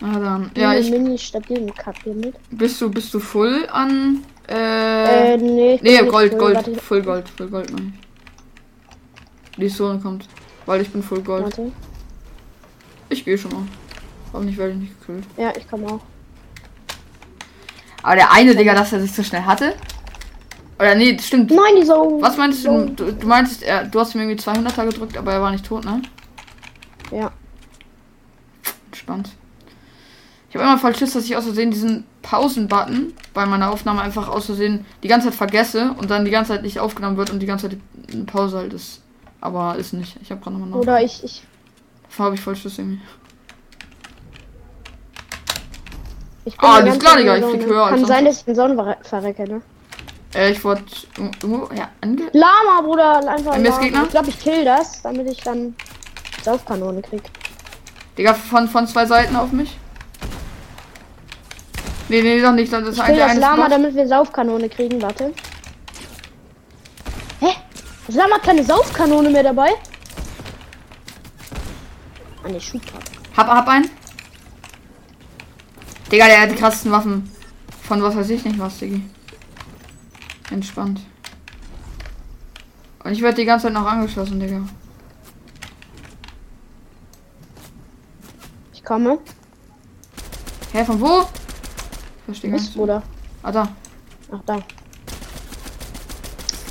Na 0.00 0.18
dann. 0.18 0.50
Ja, 0.56 0.74
ich. 0.74 0.90
Mini 0.90 1.18
stabilen 1.18 1.72
hier 2.02 2.14
mit. 2.14 2.34
Bist 2.50 2.80
du, 2.80 2.90
bist 2.90 3.12
du 3.12 3.20
full 3.20 3.68
an. 3.70 4.24
Äh. 4.48 5.34
Äh, 5.34 5.36
nee. 5.36 5.78
nee, 5.82 5.98
Gold, 5.98 6.32
voll. 6.32 6.38
Gold. 6.38 6.56
Warte, 6.56 6.74
Full 6.74 7.02
Gold, 7.02 7.28
Full 7.28 7.48
Gold, 7.48 7.72
meine 7.72 7.92
ich. 7.92 9.56
Die 9.58 9.68
Zone 9.68 9.98
kommt. 10.00 10.26
Weil 10.66 10.80
ich 10.80 10.90
bin 10.90 11.02
Full 11.02 11.20
Gold. 11.22 11.44
warte. 11.44 11.70
Ich 13.10 13.24
gehe 13.24 13.36
schon 13.36 13.52
mal. 13.52 13.62
Aber 14.32 14.44
nicht, 14.44 14.56
werde 14.56 14.72
ich 14.72 14.78
nicht 14.78 15.00
gekillt. 15.00 15.24
Ja, 15.36 15.52
ich 15.56 15.68
komme 15.68 15.86
auch. 15.86 16.00
Aber 18.02 18.14
der 18.14 18.32
eine, 18.32 18.54
Digga, 18.54 18.74
dass 18.74 18.92
er 18.92 19.00
sich 19.00 19.12
so 19.12 19.22
schnell 19.22 19.42
hatte. 19.42 19.74
Oder 20.78 20.94
nee, 20.94 21.14
das 21.14 21.26
stimmt. 21.26 21.50
Nein, 21.50 21.76
die 21.76 21.84
so. 21.84 22.18
Was 22.22 22.38
meinst 22.38 22.64
du? 22.64 22.86
Du, 22.86 23.12
du 23.12 23.26
meintest, 23.26 23.62
er, 23.62 23.84
du 23.84 24.00
hast 24.00 24.14
ihm 24.14 24.22
irgendwie 24.22 24.40
200er 24.40 24.86
gedrückt, 24.86 25.16
aber 25.18 25.32
er 25.32 25.42
war 25.42 25.50
nicht 25.50 25.66
tot, 25.66 25.84
ne? 25.84 26.00
Ja. 27.10 27.32
Entspannt. 28.86 29.30
Ich 30.50 30.56
habe 30.56 30.64
immer 30.64 30.78
voll 30.78 30.96
Schiss, 30.96 31.12
dass 31.12 31.24
ich 31.24 31.36
aus 31.36 31.44
Versehen 31.44 31.70
diesen 31.70 32.04
Pausen-Button 32.22 33.14
bei 33.32 33.46
meiner 33.46 33.70
Aufnahme 33.70 34.02
einfach 34.02 34.28
aus 34.28 34.46
Versehen 34.46 34.84
die 35.02 35.08
ganze 35.08 35.28
Zeit 35.28 35.36
vergesse 35.36 35.94
und 35.96 36.10
dann 36.10 36.24
die 36.24 36.32
ganze 36.32 36.52
Zeit 36.52 36.62
nicht 36.62 36.80
aufgenommen 36.80 37.16
wird 37.16 37.30
und 37.30 37.38
die 37.38 37.46
ganze 37.46 37.68
Zeit 37.70 37.78
eine 38.12 38.24
Pause 38.24 38.58
halt 38.58 38.72
ist. 38.72 39.00
Aber 39.40 39.76
ist 39.76 39.92
nicht. 39.92 40.16
Ich 40.20 40.30
habe 40.32 40.40
gerade 40.40 40.56
nochmal 40.56 40.70
nach. 40.70 40.76
Oder 40.78 41.02
ich, 41.02 41.22
ich, 41.22 41.44
Davor 42.08 42.26
habe 42.26 42.34
ich 42.34 42.40
voll 42.40 42.56
Schiss 42.56 42.78
irgendwie. 42.78 43.00
ich 46.44 46.54
Ah, 46.58 46.80
die 46.80 46.86
das 46.86 46.96
ist 46.96 47.00
klar, 47.00 47.16
Digga, 47.16 47.36
ich 47.36 47.44
flieg 47.44 47.66
höher 47.66 47.82
als 47.82 47.90
Kann 47.90 47.98
sonst 48.00 48.08
sein, 48.08 48.24
dass 48.24 48.40
ich 48.40 48.48
in 48.48 48.54
Sonne 48.56 48.74
verre- 48.74 49.04
verrecke, 49.04 49.44
ne? 49.44 49.62
Äh, 50.34 50.50
ich 50.52 50.64
wurde 50.64 50.82
irgendwo, 51.16 51.68
ja, 51.74 51.88
ange... 52.00 52.28
Lama, 52.32 52.80
Bruder, 52.82 53.28
einfach. 53.28 53.56
Lama. 53.56 53.78
Gegner? 53.78 54.02
Ich 54.04 54.10
glaube, 54.10 54.28
ich 54.30 54.38
kill 54.40 54.64
das, 54.64 55.02
damit 55.02 55.28
ich 55.28 55.38
dann 55.42 55.74
Saufkanone 56.42 57.02
krieg. 57.02 57.22
Digga, 58.18 58.34
von, 58.34 58.68
von 58.68 58.86
zwei 58.86 59.06
Seiten 59.06 59.36
auf 59.36 59.52
mich. 59.52 59.76
Nee, 62.10 62.22
nee, 62.22 62.42
doch 62.42 62.52
nicht. 62.52 62.72
Das 62.72 62.82
ist 62.82 62.96
Ich 62.96 63.02
ein, 63.02 63.14
der 63.14 63.22
das 63.26 63.30
eine 63.30 63.40
Lama, 63.40 63.62
Spot. 63.62 63.70
damit 63.70 63.94
wir 63.94 64.08
Saufkanone 64.08 64.68
kriegen, 64.68 65.00
warte. 65.00 65.32
Hä? 67.38 67.52
Das 68.08 68.16
Lama 68.16 68.34
hat 68.34 68.42
keine 68.42 68.64
Saufkanone 68.64 69.30
mehr 69.30 69.44
dabei? 69.44 69.70
Ah, 72.42 72.48
ne, 72.48 72.60
Schubtag. 72.60 73.00
Hab, 73.36 73.46
hab 73.46 73.68
einen. 73.68 73.88
Digga, 76.10 76.26
der 76.26 76.40
hat 76.40 76.50
die 76.50 76.56
krassesten 76.56 76.90
Waffen. 76.90 77.30
Von 77.84 78.02
was 78.02 78.16
weiß 78.16 78.30
ich 78.30 78.44
nicht 78.44 78.58
was, 78.58 78.78
Diggi. 78.78 79.08
Entspannt. 80.50 81.00
Und 83.04 83.12
ich 83.12 83.22
werde 83.22 83.36
die 83.36 83.44
ganze 83.44 83.66
Zeit 83.68 83.74
noch 83.74 83.86
angeschossen, 83.86 84.40
Digga. 84.40 84.62
Ich 88.72 88.84
komme. 88.84 89.18
Hä, 90.72 90.84
von 90.84 91.00
wo? 91.00 91.28
Verstehe 92.30 92.52
Was. 92.52 92.70
Bruder? 92.70 93.02
Ah, 93.42 93.50
da. 93.52 93.68
Ach, 94.32 94.38
da. 94.46 94.58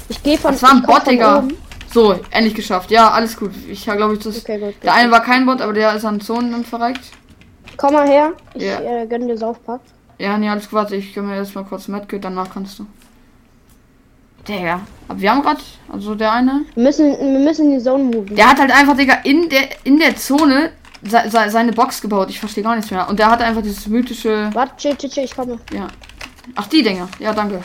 Ich 0.08 0.24
gehe 0.24 0.38
von. 0.38 0.52
Das 0.54 0.64
war 0.64 0.72
ein 0.72 0.82
Bot, 0.84 1.06
Digga. 1.06 1.44
So, 1.92 2.20
endlich 2.32 2.54
geschafft. 2.56 2.92
Ja, 2.92 3.10
alles 3.12 3.36
gut. 3.36 3.52
Ich 3.68 3.84
glaube, 3.84 4.14
ich 4.14 4.20
das. 4.20 4.38
Okay, 4.40 4.60
gut. 4.60 4.76
Der 4.84 4.94
eine 4.94 5.12
war 5.12 5.22
kein 5.22 5.46
Bot, 5.46 5.62
aber 5.62 5.74
der 5.74 5.94
ist 5.96 6.06
an 6.06 6.22
Zonen 6.22 6.52
dann 6.52 6.64
verreckt. 6.64 7.02
Komm 7.78 7.94
mal 7.94 8.08
her. 8.08 8.34
Ich 8.54 8.64
Ja. 8.64 8.80
äh, 8.80 9.08
gönn 9.08 9.28
dir 9.28 9.38
Saufpack. 9.38 9.82
Ja, 10.18 10.38
nee, 10.38 10.50
alles 10.50 10.66
gut. 10.66 10.74
Warte, 10.74 10.96
ich 10.96 11.14
gönn 11.14 11.28
mir 11.28 11.38
jetzt 11.38 11.56
mal 11.56 11.64
kurz 11.64 11.88
Medkit, 11.88 12.24
danach 12.24 12.50
kannst 12.54 12.80
du. 12.80 12.86
Digga. 14.48 14.82
Aber 15.08 15.20
wir 15.20 15.32
haben 15.32 15.42
grad, 15.42 15.58
also 15.92 16.16
der 16.16 16.32
eine. 16.32 16.62
Wir 16.76 16.84
müssen, 16.84 17.06
wir 17.20 17.40
müssen 17.40 17.72
in 17.72 17.78
die 17.80 17.84
Zone 17.84 18.04
moven. 18.04 18.36
Der 18.36 18.50
hat 18.50 18.60
halt 18.60 18.72
einfach, 18.72 18.96
Digga, 18.96 19.16
in 19.24 19.50
der, 19.50 19.68
in 19.84 20.00
der 20.00 20.16
Zone 20.16 20.72
se, 21.04 21.30
se, 21.30 21.50
seine 21.50 21.72
Box 21.72 22.02
gebaut. 22.02 22.30
Ich 22.30 22.40
verstehe 22.40 22.64
gar 22.64 22.76
nichts 22.76 22.92
mehr. 22.92 23.08
Und 23.10 23.20
der 23.20 23.30
hat 23.30 23.42
einfach 23.42 23.62
dieses 23.62 23.88
mythische. 23.88 24.50
Warte, 24.54 24.76
chill, 24.78 24.96
chill, 24.98 25.10
chill, 25.10 25.24
ich 25.24 25.36
komme. 25.36 25.60
Ja. 25.72 25.88
Ach, 26.56 26.68
die 26.68 26.84
Dinger. 26.84 27.08
Ja, 27.20 27.34
danke. 27.34 27.62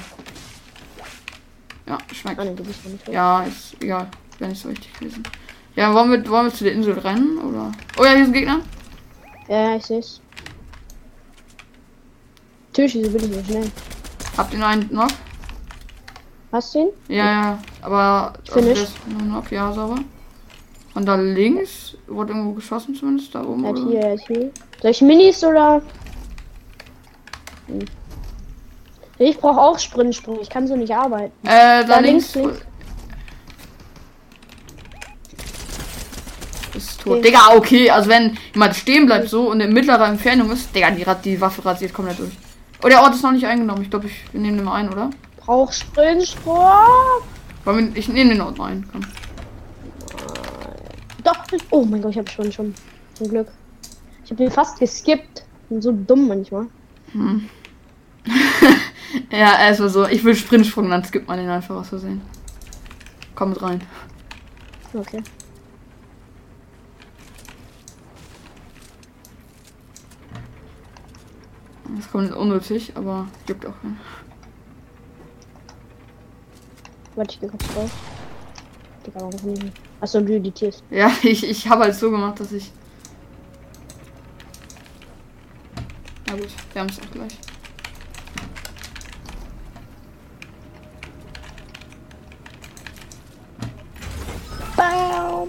Ja, 1.87 1.99
schmeckt. 2.12 2.40
Ah, 2.40 2.44
ne, 2.44 2.53
nicht. 2.53 3.09
Ja, 3.09 3.42
ist 3.42 3.77
egal. 3.81 4.09
Wäre 4.38 4.51
nicht 4.51 4.62
so 4.62 4.68
richtig 4.68 4.92
gewesen. 4.99 5.23
Ja, 5.77 5.92
wollen 5.92 6.11
wir, 6.11 6.31
wollen 6.31 6.47
wir 6.47 6.55
zu 6.55 6.64
der 6.64 6.73
Insel 6.73 6.99
rennen? 6.99 7.38
Oder? 7.38 7.73
Oh 7.99 8.05
ja, 8.05 8.12
hier 8.12 8.23
ist 8.23 8.29
ein 8.29 8.33
Gegner. 8.33 8.61
Ja, 9.49 9.77
ich 9.77 9.85
seh's. 9.85 10.20
Natürlich, 12.68 12.94
wieso 12.94 13.11
bin 13.11 13.31
ich 13.31 13.37
so 13.37 13.44
schnell? 13.44 13.70
Habt 14.37 14.53
ihr 14.53 14.59
noch 14.59 14.68
einen 14.68 14.88
noch? 14.92 15.09
Hast 16.53 16.75
du 16.75 16.79
ihn? 16.81 16.88
Ja, 17.09 17.25
ja. 17.25 17.59
Aber. 17.83 18.33
Der 18.55 18.73
ist 18.73 19.09
nur 19.09 19.23
noch, 19.23 19.51
ja, 19.51 19.73
sauber. 19.73 19.99
Und 20.94 21.07
da 21.07 21.16
links 21.16 21.96
wurde 22.07 22.33
irgendwo 22.33 22.52
geschossen, 22.52 22.94
zumindest 22.94 23.35
da 23.35 23.44
oben. 23.44 23.64
Oder? 23.64 23.83
hier, 23.88 24.00
er 24.00 24.12
hat 24.12 24.20
hier. 24.26 24.50
Soll 24.80 24.90
ich 24.90 25.02
Minis 25.02 25.42
oder? 25.42 25.83
Hm. 27.66 27.85
Ich 29.18 29.38
brauche 29.38 29.61
auch 29.61 29.78
Sprintsprung. 29.78 30.38
Ich 30.40 30.50
kann 30.50 30.66
so 30.66 30.76
nicht 30.76 30.94
arbeiten. 30.94 31.33
Äh, 31.44 31.48
da, 31.48 31.83
Da 31.85 31.98
links. 31.98 32.35
links. 32.35 32.61
Ist 36.74 37.00
tot. 37.00 37.18
Okay. 37.18 37.22
Digga, 37.22 37.54
okay. 37.57 37.90
Also 37.90 38.09
wenn 38.11 38.37
jemand 38.52 38.74
stehen 38.74 39.07
bleibt 39.07 39.28
so 39.28 39.50
und 39.50 39.61
in 39.61 39.72
mittlerer 39.72 40.09
Entfernung 40.09 40.50
ist, 40.50 40.74
Digga, 40.74 40.90
die, 40.90 41.04
die 41.24 41.40
Waffe 41.40 41.64
rasiert 41.64 41.92
komplett 41.92 42.18
durch. 42.18 42.33
Oh, 42.83 42.88
der 42.88 43.00
Ort 43.02 43.14
ist 43.14 43.22
noch 43.22 43.33
nicht 43.33 43.46
eingenommen. 43.46 43.83
Ich 43.83 43.90
glaube, 43.90 44.07
ich 44.07 44.33
wir 44.33 44.40
nehmen 44.40 44.59
den 44.59 44.64
mal 44.64 44.74
ein, 44.74 44.92
oder? 44.92 45.11
Brauch 45.38 45.72
Sprintsprung. 45.72 46.59
Ich 47.94 48.09
nehme 48.09 48.30
den 48.30 48.40
Ort 48.40 48.59
mal 48.59 48.72
ein. 48.72 48.88
Komm. 48.90 49.02
Doch. 51.24 51.44
Oh 51.70 51.84
mein 51.84 52.02
Gott, 52.02 52.12
ich 52.12 52.18
habe 52.18 52.30
schon 52.30 52.52
schon. 52.52 52.74
Zum 53.14 53.28
Glück. 53.28 53.48
Ich 54.24 54.30
habe 54.30 54.42
den 54.42 54.50
fast 54.50 54.78
geskippt. 54.78 55.44
Bin 55.68 55.82
so 55.82 55.92
dumm 55.92 56.28
manchmal. 56.28 56.66
Ja, 59.30 59.58
erstmal 59.58 59.88
so. 59.88 60.06
Ich 60.06 60.24
will 60.24 60.34
Sprintsprung, 60.34 60.90
dann 60.90 61.04
skippt 61.04 61.28
man 61.28 61.38
den 61.38 61.48
einfach 61.48 61.76
aus 61.76 61.88
Versehen. 61.88 62.20
Komm 63.34 63.50
mit 63.50 63.62
rein. 63.62 63.80
Okay. 64.92 65.22
Das 71.96 72.10
kommt 72.10 72.24
jetzt 72.24 72.37
unnötig, 72.37 72.92
aber 72.96 73.28
gibt 73.46 73.66
auch 73.66 73.80
keinen. 73.80 74.00
Warte, 77.14 77.34
ich 77.34 77.40
geh 77.40 77.46
kurz 77.46 77.66
drauf. 77.74 77.90
Digga, 79.06 79.20
warum 79.20 79.37
kann 79.37 79.52
ich 79.52 79.62
nicht? 79.62 79.80
Achso, 80.05 80.21
du 80.21 80.35
editierst. 80.35 80.83
Ja, 80.90 81.11
ich, 81.23 81.49
ich 81.49 81.67
habe 81.67 81.85
halt 81.85 81.95
so 81.95 82.11
gemacht, 82.11 82.38
dass 82.38 82.53
ich. 82.53 82.71
Na 86.27 86.35
gut, 86.35 86.49
wir 86.75 86.83
haben 86.83 86.90
es 86.90 87.01
auch 87.01 87.11
gleich. 87.11 87.38
Bam. 94.77 95.49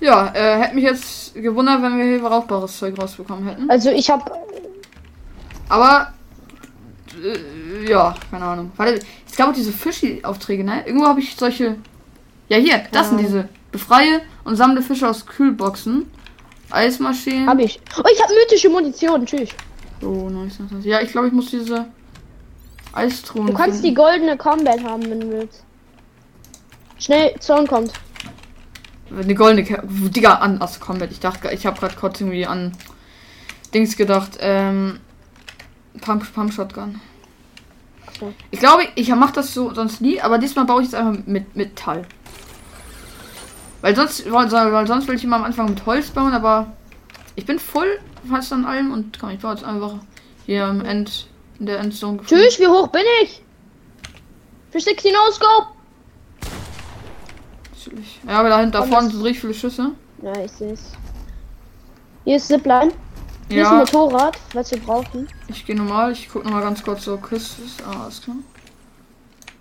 Ja, 0.00 0.34
äh, 0.34 0.58
hätte 0.62 0.74
mich 0.74 0.82
jetzt 0.82 1.34
gewundert, 1.34 1.82
wenn 1.82 1.96
wir 1.96 2.04
hier 2.04 2.24
rauchbares 2.24 2.76
Zeug 2.76 2.98
rausbekommen 3.00 3.46
hätten. 3.46 3.70
Also 3.70 3.90
ich 3.90 4.10
habe 4.10 4.24
Aber. 5.68 6.12
Äh, 7.22 7.88
ja, 7.88 8.12
keine 8.28 8.44
Ahnung. 8.44 8.72
Warte, 8.76 8.98
es 9.24 9.36
gab 9.36 9.50
auch 9.50 9.54
diese 9.54 9.70
Fischi-Aufträge, 9.72 10.64
ne? 10.64 10.84
Irgendwo 10.84 11.06
habe 11.06 11.20
ich 11.20 11.36
solche. 11.36 11.76
Ja, 12.52 12.58
hier, 12.58 12.82
das 12.92 13.08
sind 13.08 13.18
diese. 13.18 13.48
Befreie 13.70 14.20
und 14.44 14.56
sammle 14.56 14.82
Fische 14.82 15.08
aus 15.08 15.24
Kühlboxen. 15.24 16.10
Eismaschinen. 16.70 17.48
Hab 17.48 17.58
ich. 17.58 17.80
Oh, 17.96 18.02
ich 18.12 18.22
habe 18.22 18.34
mythische 18.34 18.68
Munition. 18.68 19.24
Tschüss. 19.24 19.48
Oh, 20.02 20.28
nice, 20.28 20.58
nice, 20.58 20.70
nice. 20.70 20.84
Ja, 20.84 21.00
ich 21.00 21.12
glaube, 21.12 21.28
ich 21.28 21.32
muss 21.32 21.50
diese 21.50 21.86
Eistruhen. 22.92 23.46
Du 23.46 23.54
kannst 23.54 23.82
die 23.82 23.94
goldene 23.94 24.36
Combat 24.36 24.84
haben, 24.84 25.02
wenn 25.08 25.20
du 25.20 25.30
willst. 25.30 25.64
Schnell, 26.98 27.34
Zorn 27.40 27.66
kommt. 27.66 27.94
Eine 29.10 29.34
goldene 29.34 29.64
Ke 29.64 29.82
Digga, 29.84 30.34
an 30.34 30.60
aus 30.60 30.78
Combat. 30.78 31.10
Ich 31.10 31.20
dachte, 31.20 31.50
ich 31.54 31.64
habe 31.64 31.80
gerade 31.80 31.96
kurz 31.96 32.20
irgendwie 32.20 32.44
an 32.44 32.72
Dings 33.72 33.96
gedacht. 33.96 34.36
Ähm. 34.40 35.00
Pump, 36.02 36.30
Pump 36.34 36.52
Shotgun. 36.52 37.00
So. 38.20 38.34
Ich 38.50 38.58
glaube, 38.60 38.82
ich 38.94 39.08
mache 39.08 39.32
das 39.32 39.54
so 39.54 39.72
sonst 39.72 40.02
nie, 40.02 40.20
aber 40.20 40.36
diesmal 40.36 40.66
baue 40.66 40.82
ich 40.82 40.88
es 40.88 40.94
einfach 40.94 41.24
mit 41.24 41.56
Metall. 41.56 42.06
Weil 43.82 43.94
sonst, 43.96 44.30
weil, 44.30 44.86
sonst 44.86 45.06
will 45.08 45.16
ich 45.16 45.24
immer 45.24 45.36
am 45.36 45.44
Anfang 45.44 45.68
mit 45.68 45.84
Holz 45.84 46.10
bauen, 46.10 46.32
aber 46.32 46.72
ich 47.36 47.44
bin 47.44 47.58
voll 47.58 47.98
fast 48.28 48.52
an 48.52 48.64
allem 48.64 48.92
und 48.92 49.18
komm, 49.18 49.30
ich 49.30 49.40
baue 49.40 49.52
jetzt 49.54 49.64
einfach 49.64 49.94
hier 50.46 50.66
im 50.68 50.84
End, 50.84 51.26
in 51.58 51.66
der 51.66 51.80
Endzone. 51.80 52.18
gefunden. 52.18 52.42
Tschüss, 52.44 52.58
wie 52.60 52.68
hoch 52.68 52.88
bin 52.88 53.02
ich? 53.22 53.42
Für 54.70 54.80
16 54.80 55.12
No 55.12 55.30
Scope. 55.32 55.66
Ja, 58.26 58.38
aber 58.38 58.48
da 58.48 58.58
hinten, 58.58 58.72
da 58.72 58.80
Komm, 58.80 58.90
vorne 58.90 59.10
sind 59.10 59.22
richtig 59.22 59.40
viele 59.40 59.54
Schüsse. 59.54 59.90
Ja, 60.22 60.32
ich 60.44 60.52
seh's. 60.52 60.92
Hier 62.24 62.36
ist 62.36 62.46
Zipline. 62.46 62.92
Hier 63.48 63.62
ist 63.62 63.68
ein 63.68 63.72
Ja, 63.74 63.78
Motorrad, 63.80 64.38
was 64.54 64.70
wir 64.70 64.78
brauchen. 64.78 65.28
ich 65.48 65.66
gehe 65.66 65.74
normal. 65.76 66.12
Ich 66.12 66.28
gucke 66.28 66.44
nochmal 66.46 66.62
ganz 66.62 66.82
kurz 66.82 67.04
so 67.04 67.16
Küsses. 67.16 67.76
Ah, 67.84 68.06
ist 68.08 68.22
klar. 68.22 68.36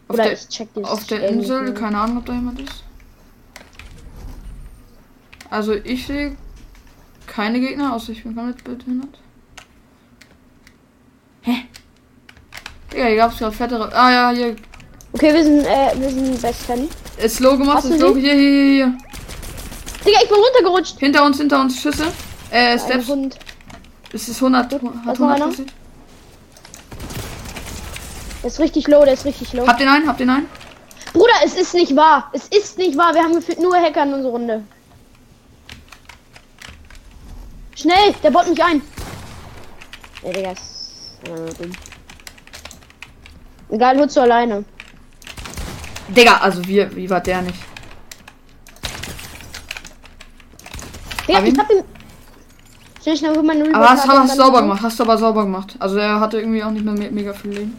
Auf 0.08 0.14
Oder 0.14 0.24
der, 0.26 0.34
ich 0.34 0.48
check 0.50 0.70
auf 0.84 1.08
der 1.08 1.28
Insel, 1.30 1.74
keine 1.74 1.98
Ahnung, 2.00 2.18
ob 2.18 2.26
da 2.28 2.34
jemand 2.34 2.62
ist. 2.62 2.84
Also 5.52 5.74
ich 5.74 6.08
sehe 6.08 6.38
keine 7.28 7.60
Gegner, 7.60 7.94
außer 7.94 8.14
ich 8.14 8.24
bin 8.24 8.36
komplett 8.36 8.64
behindert. 8.64 9.20
Hä? 11.42 11.66
Digga, 12.92 13.06
hier 13.06 13.16
gab's 13.18 13.38
gerade 13.38 13.56
fettere. 13.56 13.94
Ah 13.94 14.12
ja, 14.12 14.32
hier 14.32 14.56
Okay, 15.14 15.34
wir 15.34 15.44
sind, 15.44 15.66
äh, 15.66 15.92
wir 15.96 16.10
sind 16.10 16.42
Best 16.42 16.64
Fan. 16.64 16.88
ist 17.18 17.36
Slow 17.36 17.58
gemacht, 17.58 17.84
ist 17.84 17.98
Slow. 17.98 18.16
Hier, 18.18 18.34
hier, 18.34 18.42
hier, 18.42 18.74
hier. 18.74 18.98
Digga, 20.06 20.20
ich 20.24 20.30
bin 20.30 20.38
runtergerutscht. 20.38 21.00
Hinter 21.00 21.26
uns, 21.26 21.38
hinter 21.38 21.60
uns 21.60 21.82
Schüsse. 21.82 22.06
Äh, 22.50 22.80
Steps. 22.80 23.10
Hund. 23.10 23.38
Es 24.14 24.30
ist 24.30 24.38
100. 24.38 24.80
Gut, 24.80 24.82
Hat 24.82 25.06
was 25.06 25.20
noch 25.20 25.28
100 25.28 25.42
einer? 25.42 25.52
Schüsse. 25.52 25.66
Der 28.42 28.48
ist 28.48 28.60
richtig 28.60 28.88
low, 28.88 29.04
der 29.04 29.14
ist 29.16 29.26
richtig 29.26 29.52
low. 29.52 29.68
Habt 29.68 29.82
ihr 29.82 29.92
einen? 29.92 30.08
Habt 30.08 30.22
ihr 30.22 30.30
einen? 30.30 30.48
Bruder, 31.12 31.34
es 31.44 31.56
ist 31.56 31.74
nicht 31.74 31.94
wahr. 31.94 32.30
Es 32.32 32.48
ist 32.48 32.78
nicht 32.78 32.98
wahr. 32.98 33.14
Wir 33.14 33.22
haben 33.22 33.36
gefühlt 33.36 33.60
nur 33.60 33.76
Hacker 33.76 34.04
in 34.04 34.14
unserer 34.14 34.32
Runde. 34.32 34.64
Schnell, 37.82 38.14
der 38.22 38.30
baut 38.30 38.48
mich 38.48 38.64
ein. 38.64 38.80
Ja, 40.24 40.32
Digga, 40.32 40.52
ist 40.52 41.20
äh. 41.26 41.70
Egal, 43.74 43.98
holst 43.98 44.16
du 44.16 44.22
alleine. 44.22 44.64
Digga, 46.10 46.38
also 46.38 46.64
wir, 46.68 46.96
wie 46.96 47.10
war 47.10 47.22
der 47.22 47.42
nicht? 47.42 47.58
Digga, 51.28 51.40
Aber 51.40 51.48
ich 51.48 51.58
hab 51.58 51.72
ihn. 51.72 51.84
Schnell, 53.02 53.18
schnell, 53.18 53.36
hol 53.36 53.44
meine 53.44 53.74
Aber 53.74 53.90
hast, 53.90 54.08
hast 54.08 54.36
sauber 54.36 54.62
gemacht, 54.62 54.84
hast 54.84 55.00
du 55.00 55.04
aber 55.04 55.18
sauber 55.18 55.44
gemacht. 55.44 55.76
Also 55.80 55.98
er 55.98 56.20
hatte 56.20 56.40
irgendwie 56.40 56.64
auch 56.64 56.70
nicht 56.70 56.86
mehr 56.86 56.94
me 56.94 57.10
mega 57.10 57.34
viel 57.34 57.52
Leben. 57.52 57.78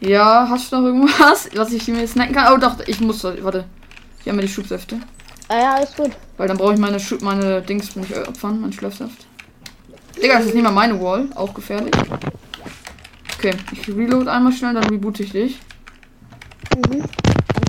Ja, 0.00 0.46
hast 0.48 0.72
du 0.72 0.76
noch 0.76 0.86
irgendwas, 0.86 1.50
was 1.54 1.72
ich 1.72 1.86
mir 1.88 2.08
snacken 2.08 2.34
kann? 2.34 2.54
Oh 2.54 2.56
doch, 2.56 2.78
ich 2.86 3.00
muss, 3.00 3.22
warte. 3.22 3.66
Hier 4.22 4.32
haben 4.32 4.38
wir 4.38 4.46
die 4.46 4.52
Schubsäfte. 4.52 4.98
Ah, 5.48 5.58
ja, 5.58 5.74
alles 5.74 5.94
gut. 5.94 6.10
Weil 6.36 6.48
dann 6.48 6.56
brauche 6.56 6.74
ich 6.74 6.80
meine 6.80 6.98
Schub, 6.98 7.22
meine 7.22 7.62
Dings 7.62 7.94
nicht 7.96 8.16
opfern, 8.16 8.60
mein 8.60 8.72
Schlafsaft. 8.72 9.26
Digga, 10.20 10.38
das 10.38 10.46
ist 10.46 10.54
nicht 10.54 10.64
mal 10.64 10.72
meine 10.72 11.00
Wall, 11.00 11.28
auch 11.34 11.52
gefährlich. 11.54 11.94
Okay, 13.38 13.52
ich 13.72 13.88
reload 13.88 14.28
einmal 14.30 14.52
schnell, 14.52 14.74
dann 14.74 14.84
reboote 14.84 15.22
ich 15.22 15.32
dich. 15.32 15.58
Mhm. 16.74 17.04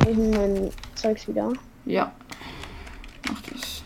Dann 0.04 0.12
ich 0.12 0.18
mein 0.18 0.70
Zeugs 0.96 1.28
wieder. 1.28 1.52
Ja. 1.86 2.12
Mach 3.30 3.42
das. 3.52 3.84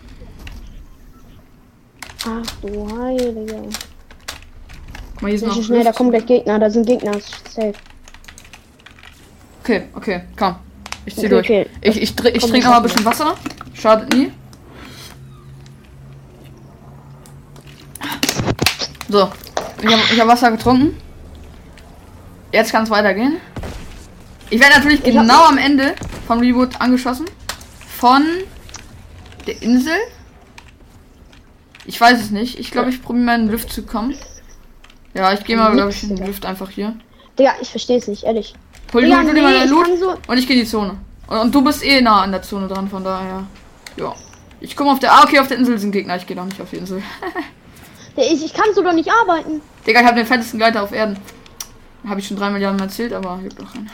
Ach 2.26 2.52
du 2.62 2.88
Heilige. 2.98 3.64
Guck 5.14 5.22
mal, 5.22 5.28
hier 5.30 5.36
ist 5.36 5.42
Schnell, 5.42 5.56
noch 5.56 5.64
schnell, 5.64 5.84
da 5.84 5.92
kommen 5.92 6.12
gleich 6.12 6.26
Gegner. 6.28 6.60
Da 6.60 6.70
sind 6.70 6.86
Gegner. 6.86 7.14
Safe. 7.50 7.74
Okay, 9.64 9.84
okay, 9.94 10.22
komm. 10.38 10.56
Ich 11.06 11.16
zieh 11.16 11.22
Okay, 11.26 11.30
durch. 11.30 11.46
okay. 11.46 11.66
Ich, 11.82 11.96
ich, 11.98 12.02
ich 12.04 12.16
trinke 12.16 12.38
ich 12.38 12.64
noch 12.64 12.72
mal 12.72 12.78
ein 12.78 12.84
bisschen 12.84 13.06
Wasser. 13.06 13.36
Schadet 13.82 14.14
nie. 14.14 14.32
So. 19.10 19.32
Ich 19.82 19.92
habe 19.92 20.22
hab 20.22 20.28
Wasser 20.28 20.52
getrunken. 20.52 20.96
Jetzt 22.52 22.72
kann 22.72 22.84
es 22.84 22.92
weitergehen. 22.92 23.38
Ich 24.52 24.60
werde 24.60 24.76
natürlich 24.76 25.00
Ich 25.04 25.14
genau 25.16 25.46
am 25.46 25.58
Ende 25.58 25.96
vom 26.28 26.40
Reboot 26.40 26.80
angeschossen. 26.80 27.26
Von 27.98 28.24
der 29.48 29.60
Insel. 29.64 29.96
Ich 31.86 32.00
weiß 32.00 32.22
es 32.22 32.30
nicht. 32.30 32.60
Ich 32.60 32.70
glaube, 32.70 32.92
ich 32.92 33.02
probiere 33.02 33.26
mal 33.26 33.36
in 33.40 33.48
den 33.48 33.52
Lift 33.52 33.74
zu 33.74 33.84
kommen. 33.84 34.14
Ja, 35.16 35.34
ich 35.34 35.44
gehe 35.44 35.58
mal, 35.58 35.74
glaube 35.74 35.90
ich, 35.90 36.04
in 36.04 36.16
den 36.16 36.28
Lift 36.28 36.46
einfach 36.46 36.70
hier. 36.70 36.96
Digga, 37.40 37.56
ich 37.60 37.72
verstehe 37.72 37.98
es 37.98 38.08
nicht, 38.08 38.26
ehrlich. 38.26 38.54
Hol, 38.94 39.02
dir 39.02 39.16
mal 39.42 39.64
ich 39.64 39.70
Loot. 39.70 39.88
so. 40.00 40.16
Und 40.28 40.38
ich 40.38 40.46
gehe 40.46 40.58
in 40.58 40.64
die 40.64 40.70
Zone. 40.70 40.98
Und, 41.28 41.38
und 41.38 41.56
du 41.56 41.64
bist 41.64 41.84
eh 41.84 42.00
nah 42.02 42.22
an 42.22 42.32
der 42.32 42.44
Zone 42.44 42.68
dran, 42.68 42.88
von 42.88 43.04
daher. 43.04 43.48
Ja. 43.98 44.16
Ich 44.60 44.76
komme 44.76 44.92
auf 44.92 45.00
der. 45.00 45.12
Ah, 45.14 45.24
okay, 45.24 45.40
auf 45.40 45.48
der 45.48 45.58
Insel 45.58 45.78
sind 45.80 45.92
Gegner. 45.92 46.16
Ich 46.18 46.28
gehe 46.28 46.36
doch 46.36 46.46
nicht 46.46 46.62
auf 46.62 46.70
die 46.70 46.78
Insel. 46.78 47.02
Ich, 48.18 48.44
ich 48.44 48.54
kann 48.54 48.66
so 48.76 48.84
doch 48.84 48.92
nicht 48.92 49.10
arbeiten. 49.10 49.62
Digga, 49.88 50.02
ich 50.02 50.06
habe 50.06 50.18
den 50.18 50.26
fettesten 50.26 50.60
Gleiter 50.60 50.84
auf 50.84 50.92
Erden. 50.92 51.18
Habe 52.06 52.20
ich 52.20 52.28
schon 52.28 52.36
drei 52.36 52.50
Milliarden 52.50 52.78
Mal 52.78 52.88
erzählt, 52.88 53.14
aber 53.14 53.38
gibt 53.42 53.58
doch 53.58 53.72
keinen. 53.72 53.90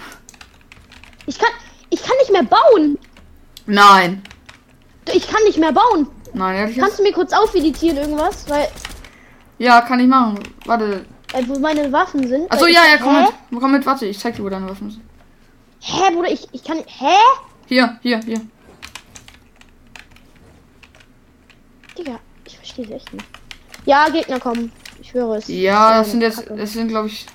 Ich 1.27 1.37
kann. 1.37 1.51
Ich 1.91 2.01
kann 2.01 2.15
nicht 2.21 2.31
mehr 2.31 2.41
bauen. 2.43 2.97
Nein. 3.67 4.23
Ich 5.13 5.27
kann 5.29 5.43
nicht 5.43 5.59
mehr 5.59 5.71
bauen. 5.71 6.07
Nein, 6.33 6.55
ehrlich 6.55 6.77
Kannst 6.79 6.97
du 6.97 7.03
mir 7.03 7.13
kurz 7.13 7.31
aufeditieren 7.31 7.97
irgendwas? 7.97 8.49
Weil, 8.49 8.67
Ja, 9.59 9.81
kann 9.81 9.99
ich 9.99 10.07
machen. 10.07 10.39
Warte. 10.65 11.05
äh, 11.33 11.43
wo 11.47 11.59
meine 11.59 11.91
Waffen 11.91 12.27
sind. 12.27 12.51
Achso, 12.51 12.65
Weil 12.65 12.73
ja, 12.73 12.81
ich, 12.85 12.91
ja, 12.93 12.97
komm 12.97 13.15
hä? 13.17 13.27
mit. 13.51 13.61
Komm 13.61 13.71
mit, 13.71 13.85
warte, 13.85 14.05
ich 14.07 14.17
zeig 14.17 14.35
dir, 14.35 14.43
wo 14.43 14.49
deine 14.49 14.67
Waffen 14.67 14.89
sind. 14.89 15.03
Hä, 15.79 16.11
Bruder, 16.11 16.31
ich, 16.31 16.47
ich 16.51 16.63
kann. 16.63 16.77
Hä? 16.87 17.13
Hier, 17.67 17.99
hier, 18.01 18.19
hier. 18.21 18.41
Digga, 21.97 22.19
ich 22.45 22.57
verstehe 22.57 22.85
es 22.85 22.91
echt 22.91 23.13
nicht. 23.13 23.25
Ja, 23.85 24.09
Gegner 24.09 24.39
kommen. 24.39 24.71
Ich 25.01 25.13
höre 25.13 25.35
es. 25.35 25.47
Ja, 25.47 25.99
das 25.99 26.11
sind 26.11 26.21
jetzt. 26.21 26.37
Kacke. 26.37 26.55
Das 26.55 26.73
sind, 26.73 26.89
glaube 26.89 27.07
ich. 27.07 27.25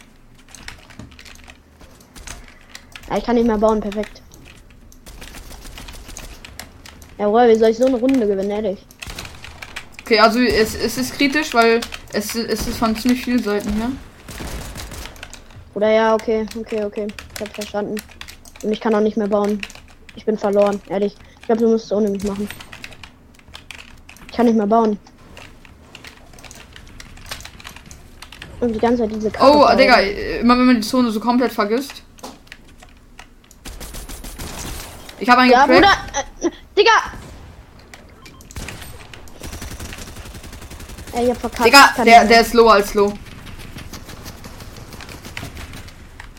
Ja, 3.08 3.18
ich 3.18 3.24
kann 3.24 3.36
nicht 3.36 3.46
mehr 3.46 3.58
bauen, 3.58 3.80
perfekt. 3.80 4.22
Jawohl, 7.18 7.48
wie 7.48 7.56
soll 7.56 7.70
ich 7.70 7.78
so 7.78 7.86
eine 7.86 7.96
Runde 7.96 8.26
gewinnen, 8.26 8.50
ehrlich? 8.50 8.84
Okay, 10.00 10.18
also 10.18 10.40
es, 10.40 10.74
es 10.74 10.98
ist 10.98 11.14
kritisch, 11.16 11.54
weil 11.54 11.80
es, 12.12 12.34
es 12.34 12.66
ist 12.66 12.76
von 12.78 12.96
ziemlich 12.96 13.24
vielen 13.24 13.42
Seiten 13.42 13.72
hier. 13.74 13.92
Oder 15.74 15.90
ja, 15.90 16.14
okay, 16.14 16.46
okay, 16.58 16.84
okay. 16.84 17.06
Ich 17.34 17.40
hab 17.40 17.54
verstanden. 17.54 17.96
Und 18.62 18.72
ich 18.72 18.80
kann 18.80 18.94
auch 18.94 19.00
nicht 19.00 19.16
mehr 19.16 19.28
bauen. 19.28 19.60
Ich 20.16 20.24
bin 20.24 20.36
verloren, 20.36 20.80
ehrlich. 20.88 21.14
Ich 21.40 21.46
glaube, 21.46 21.62
du 21.62 21.68
musst 21.68 21.86
es 21.86 21.92
ohne 21.92 22.10
mich 22.10 22.24
machen. 22.24 22.48
Ich 24.32 24.36
kann 24.38 24.46
nicht 24.46 24.56
mehr 24.56 24.66
bauen. 24.66 24.98
Und 28.60 28.72
die 28.72 28.78
ganze 28.78 29.02
Zeit 29.02 29.14
diese 29.14 29.30
Kacke 29.30 29.44
Oh, 29.52 29.60
bauen. 29.60 29.76
Digga, 29.76 29.96
immer 30.00 30.56
wenn 30.56 30.64
man 30.66 30.76
die 30.76 30.80
Zone 30.88 31.10
so 31.10 31.20
komplett 31.20 31.52
vergisst. 31.52 32.02
Ich 35.18 35.28
habe 35.28 35.42
einen 35.42 35.50
Ja. 35.50 35.66
Bruder. 35.66 35.90
Äh, 36.40 36.50
Digga! 36.76 36.90
Ey, 41.12 41.24
ich 41.24 41.30
hab 41.30 41.36
verkackt. 41.38 41.66
Digga, 41.66 41.90
der, 42.04 42.24
der 42.24 42.40
ist 42.40 42.54
lower 42.54 42.72
als 42.72 42.94
low. 42.94 43.12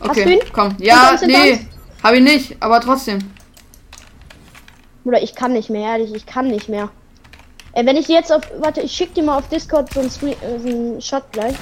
Hast 0.00 0.16
du 0.16 0.20
Okay, 0.22 0.34
ihn? 0.34 0.40
komm. 0.52 0.74
Ja, 0.80 1.16
nee, 1.24 1.64
habe 2.02 2.16
ich 2.16 2.22
nicht, 2.24 2.56
aber 2.60 2.80
trotzdem. 2.80 3.20
Bruder, 5.04 5.22
ich 5.22 5.36
kann 5.36 5.52
nicht 5.52 5.70
mehr, 5.70 5.92
ehrlich, 5.92 6.12
ich 6.12 6.26
kann 6.26 6.48
nicht 6.48 6.68
mehr. 6.68 6.90
Ey, 7.76 7.84
wenn 7.86 7.96
ich 7.96 8.06
jetzt 8.08 8.32
auf. 8.32 8.42
Warte, 8.58 8.80
ich 8.82 8.92
schick 8.92 9.14
dir 9.14 9.22
mal 9.24 9.38
auf 9.38 9.48
Discord 9.48 9.92
so 9.92 10.00
einen, 10.00 10.10
Screen, 10.10 10.34
äh, 10.42 10.58
so 10.60 10.68
einen 10.68 11.00
Shot 11.02 11.24
gleich. 11.32 11.54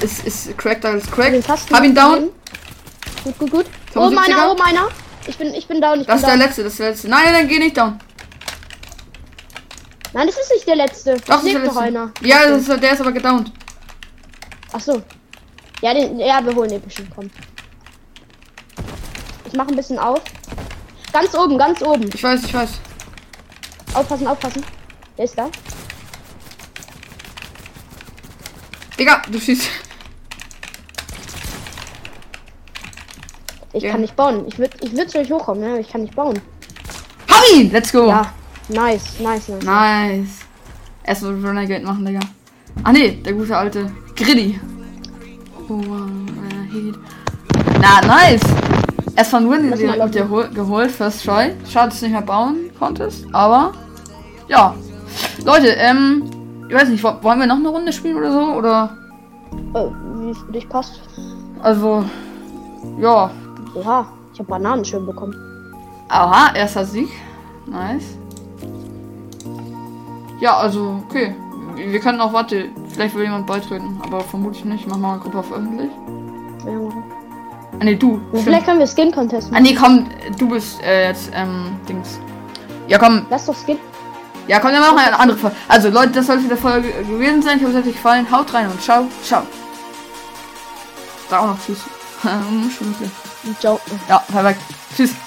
Ist, 0.00 0.24
ist 0.26 0.56
cracked 0.58 0.84
als 0.84 1.04
Den 1.04 1.12
cracked. 1.12 1.44
fast 1.44 1.70
Hab 1.70 1.84
ihn 1.84 1.94
down. 1.94 2.30
Gut, 3.24 3.38
gut, 3.38 3.50
gut. 3.50 3.66
75er? 3.94 3.98
Oben 4.06 4.18
einer, 4.18 4.50
oben 4.52 4.60
einer. 4.62 4.88
Ich 5.26 5.36
bin, 5.38 5.54
ich 5.54 5.66
bin 5.66 5.80
down, 5.80 6.00
ich 6.00 6.06
Das 6.06 6.16
ist 6.16 6.22
bin 6.22 6.28
der 6.30 6.38
down. 6.38 6.46
letzte, 6.46 6.62
das 6.64 6.72
ist 6.72 6.78
der 6.80 6.90
letzte. 6.90 7.08
Nein, 7.08 7.20
nein, 7.24 7.32
nein, 7.32 7.48
geh 7.48 7.58
nicht 7.58 7.76
down. 7.76 7.98
Nein, 10.12 10.26
das 10.26 10.36
ist 10.38 10.52
nicht 10.52 10.66
der 10.68 10.76
letzte. 10.76 11.14
Doch, 11.16 11.24
Da 11.24 11.34
das 11.36 11.44
ist 11.44 11.52
der 11.54 11.60
letzte. 11.62 11.80
einer. 11.80 12.12
Ja, 12.22 12.46
das 12.48 12.68
ist, 12.68 12.82
der 12.82 12.92
ist 12.92 13.00
aber 13.00 13.12
gedownt. 13.12 13.52
Ach 14.72 14.80
so. 14.80 15.02
Ja, 15.82 15.92
den, 15.92 16.18
ja, 16.20 16.44
wir 16.44 16.54
holen 16.54 16.70
den 16.70 16.80
bestimmt, 16.82 17.10
komm. 17.14 17.30
Ich 19.46 19.52
mache 19.54 19.68
ein 19.68 19.76
bisschen 19.76 19.98
auf. 19.98 20.20
Ganz 21.16 21.34
oben, 21.34 21.56
ganz 21.56 21.80
oben. 21.80 22.10
Ich 22.12 22.22
weiß, 22.22 22.44
ich 22.44 22.52
weiß. 22.52 22.68
Aufpassen, 23.94 24.26
aufpassen. 24.26 24.62
Der 25.16 25.24
ist 25.24 25.38
da. 25.38 25.48
Digga, 28.98 29.22
du 29.32 29.40
schießt. 29.40 29.66
Ich 33.72 33.82
Ja. 33.82 33.92
kann 33.92 34.02
nicht 34.02 34.14
bauen. 34.14 34.44
Ich 34.46 34.58
würde 34.58 34.76
ich 34.82 34.92
würd 34.94 35.08
zu 35.08 35.18
euch 35.18 35.32
hochkommen, 35.32 35.62
ne? 35.62 35.80
ich 35.80 35.88
kann 35.88 36.02
nicht 36.02 36.14
bauen. 36.14 36.38
Hab 37.30 37.42
ihn! 37.54 37.72
Let's 37.72 37.90
go. 37.90 38.08
Ja. 38.08 38.34
Nice, 38.68 39.18
nice, 39.18 39.48
nice. 39.48 39.64
Nice. 39.64 40.28
Erstmal 41.02 41.32
Renegade 41.36 41.82
machen, 41.86 42.04
Digga. 42.04 42.20
Ah 42.84 42.92
nee, 42.92 43.22
der 43.24 43.32
gute 43.32 43.56
alte 43.56 43.90
Griddy. 44.16 44.60
Oh, 45.66 45.80
Heat. 46.70 46.94
Na, 47.80 48.02
nice. 48.02 48.42
Erstmal 49.16 49.40
nur 49.42 49.50
mal 49.52 49.60
mit 49.62 50.14
dir 50.14 50.28
hol- 50.28 50.48
geholt, 50.50 50.90
First 50.90 51.24
Try. 51.24 51.52
Schade, 51.68 51.88
dass 51.90 52.00
du 52.00 52.04
nicht 52.06 52.12
mehr 52.12 52.22
bauen 52.22 52.56
konntest. 52.78 53.26
Aber, 53.32 53.72
ja. 54.48 54.74
Leute, 55.44 55.68
ähm, 55.68 56.24
ich 56.68 56.74
weiß 56.74 56.88
nicht, 56.90 57.02
wo- 57.02 57.14
wollen 57.22 57.40
wir 57.40 57.46
noch 57.46 57.56
eine 57.56 57.68
Runde 57.68 57.92
spielen 57.92 58.16
oder 58.18 58.32
so? 58.32 58.52
Oder, 58.52 58.90
Äh, 59.74 59.88
wie 60.20 60.30
es 60.30 60.38
für 60.38 60.52
dich 60.52 60.68
passt. 60.68 61.00
also, 61.62 62.04
ja. 63.00 63.30
Oha, 63.74 64.06
ich 64.32 64.38
habe 64.38 64.48
Bananen 64.50 64.84
schön 64.84 65.06
bekommen. 65.06 65.34
Aha, 66.08 66.54
erster 66.54 66.84
Sieg. 66.84 67.08
Nice. 67.66 68.16
Ja, 70.40 70.56
also, 70.58 71.00
okay. 71.08 71.34
Wir 71.74 72.00
können 72.00 72.20
auch, 72.20 72.32
warte, 72.32 72.66
vielleicht 72.88 73.14
will 73.14 73.24
jemand 73.24 73.46
beitreten, 73.46 74.00
aber 74.04 74.20
vermutlich 74.20 74.64
nicht. 74.64 74.86
Mach 74.86 74.96
mal 74.98 75.12
eine 75.14 75.20
Gruppe 75.20 75.38
auf 75.38 75.52
öffentlich. 75.52 75.90
Ja, 76.64 76.72
machen. 76.72 77.02
Ah, 77.78 77.84
nee, 77.84 77.94
du. 77.96 78.20
Stimmt. 78.30 78.44
vielleicht 78.44 78.64
können 78.66 78.78
wir 78.78 78.86
Skin 78.86 79.12
Contest 79.12 79.48
Ah, 79.48 79.52
machen. 79.52 79.62
nee, 79.64 79.74
komm, 79.74 80.06
du 80.38 80.48
bist 80.48 80.82
äh, 80.82 81.08
jetzt, 81.08 81.30
ähm, 81.34 81.76
Dings. 81.88 82.18
Ja, 82.88 82.98
komm, 82.98 83.26
Lass 83.30 83.46
doch 83.46 83.54
Skin. 83.56 83.78
ja, 84.48 84.60
komm, 84.60 84.72
dann 84.72 84.80
machen 84.80 84.96
wir 84.96 85.06
eine 85.06 85.18
andere 85.18 85.36
Folge. 85.38 85.56
Also, 85.68 85.88
Leute, 85.90 86.12
das 86.12 86.26
sollte 86.26 86.48
der 86.48 86.56
Folge 86.56 86.90
gewesen 87.04 87.42
sein. 87.42 87.58
Ich 87.58 87.62
hoffe, 87.64 87.72
es 87.72 87.78
hat 87.78 87.86
euch 87.86 87.92
gefallen. 87.94 88.26
Haut 88.30 88.52
rein 88.54 88.68
und 88.70 88.80
ciao, 88.82 89.06
ciao. 89.22 89.42
Da 91.28 91.40
auch 91.40 91.46
noch 91.48 91.58
Tschüss. 91.64 91.78
Ciao. 93.60 93.78
Ja, 94.08 94.18
perfekt. 94.30 94.60
Tschüss. 94.96 95.25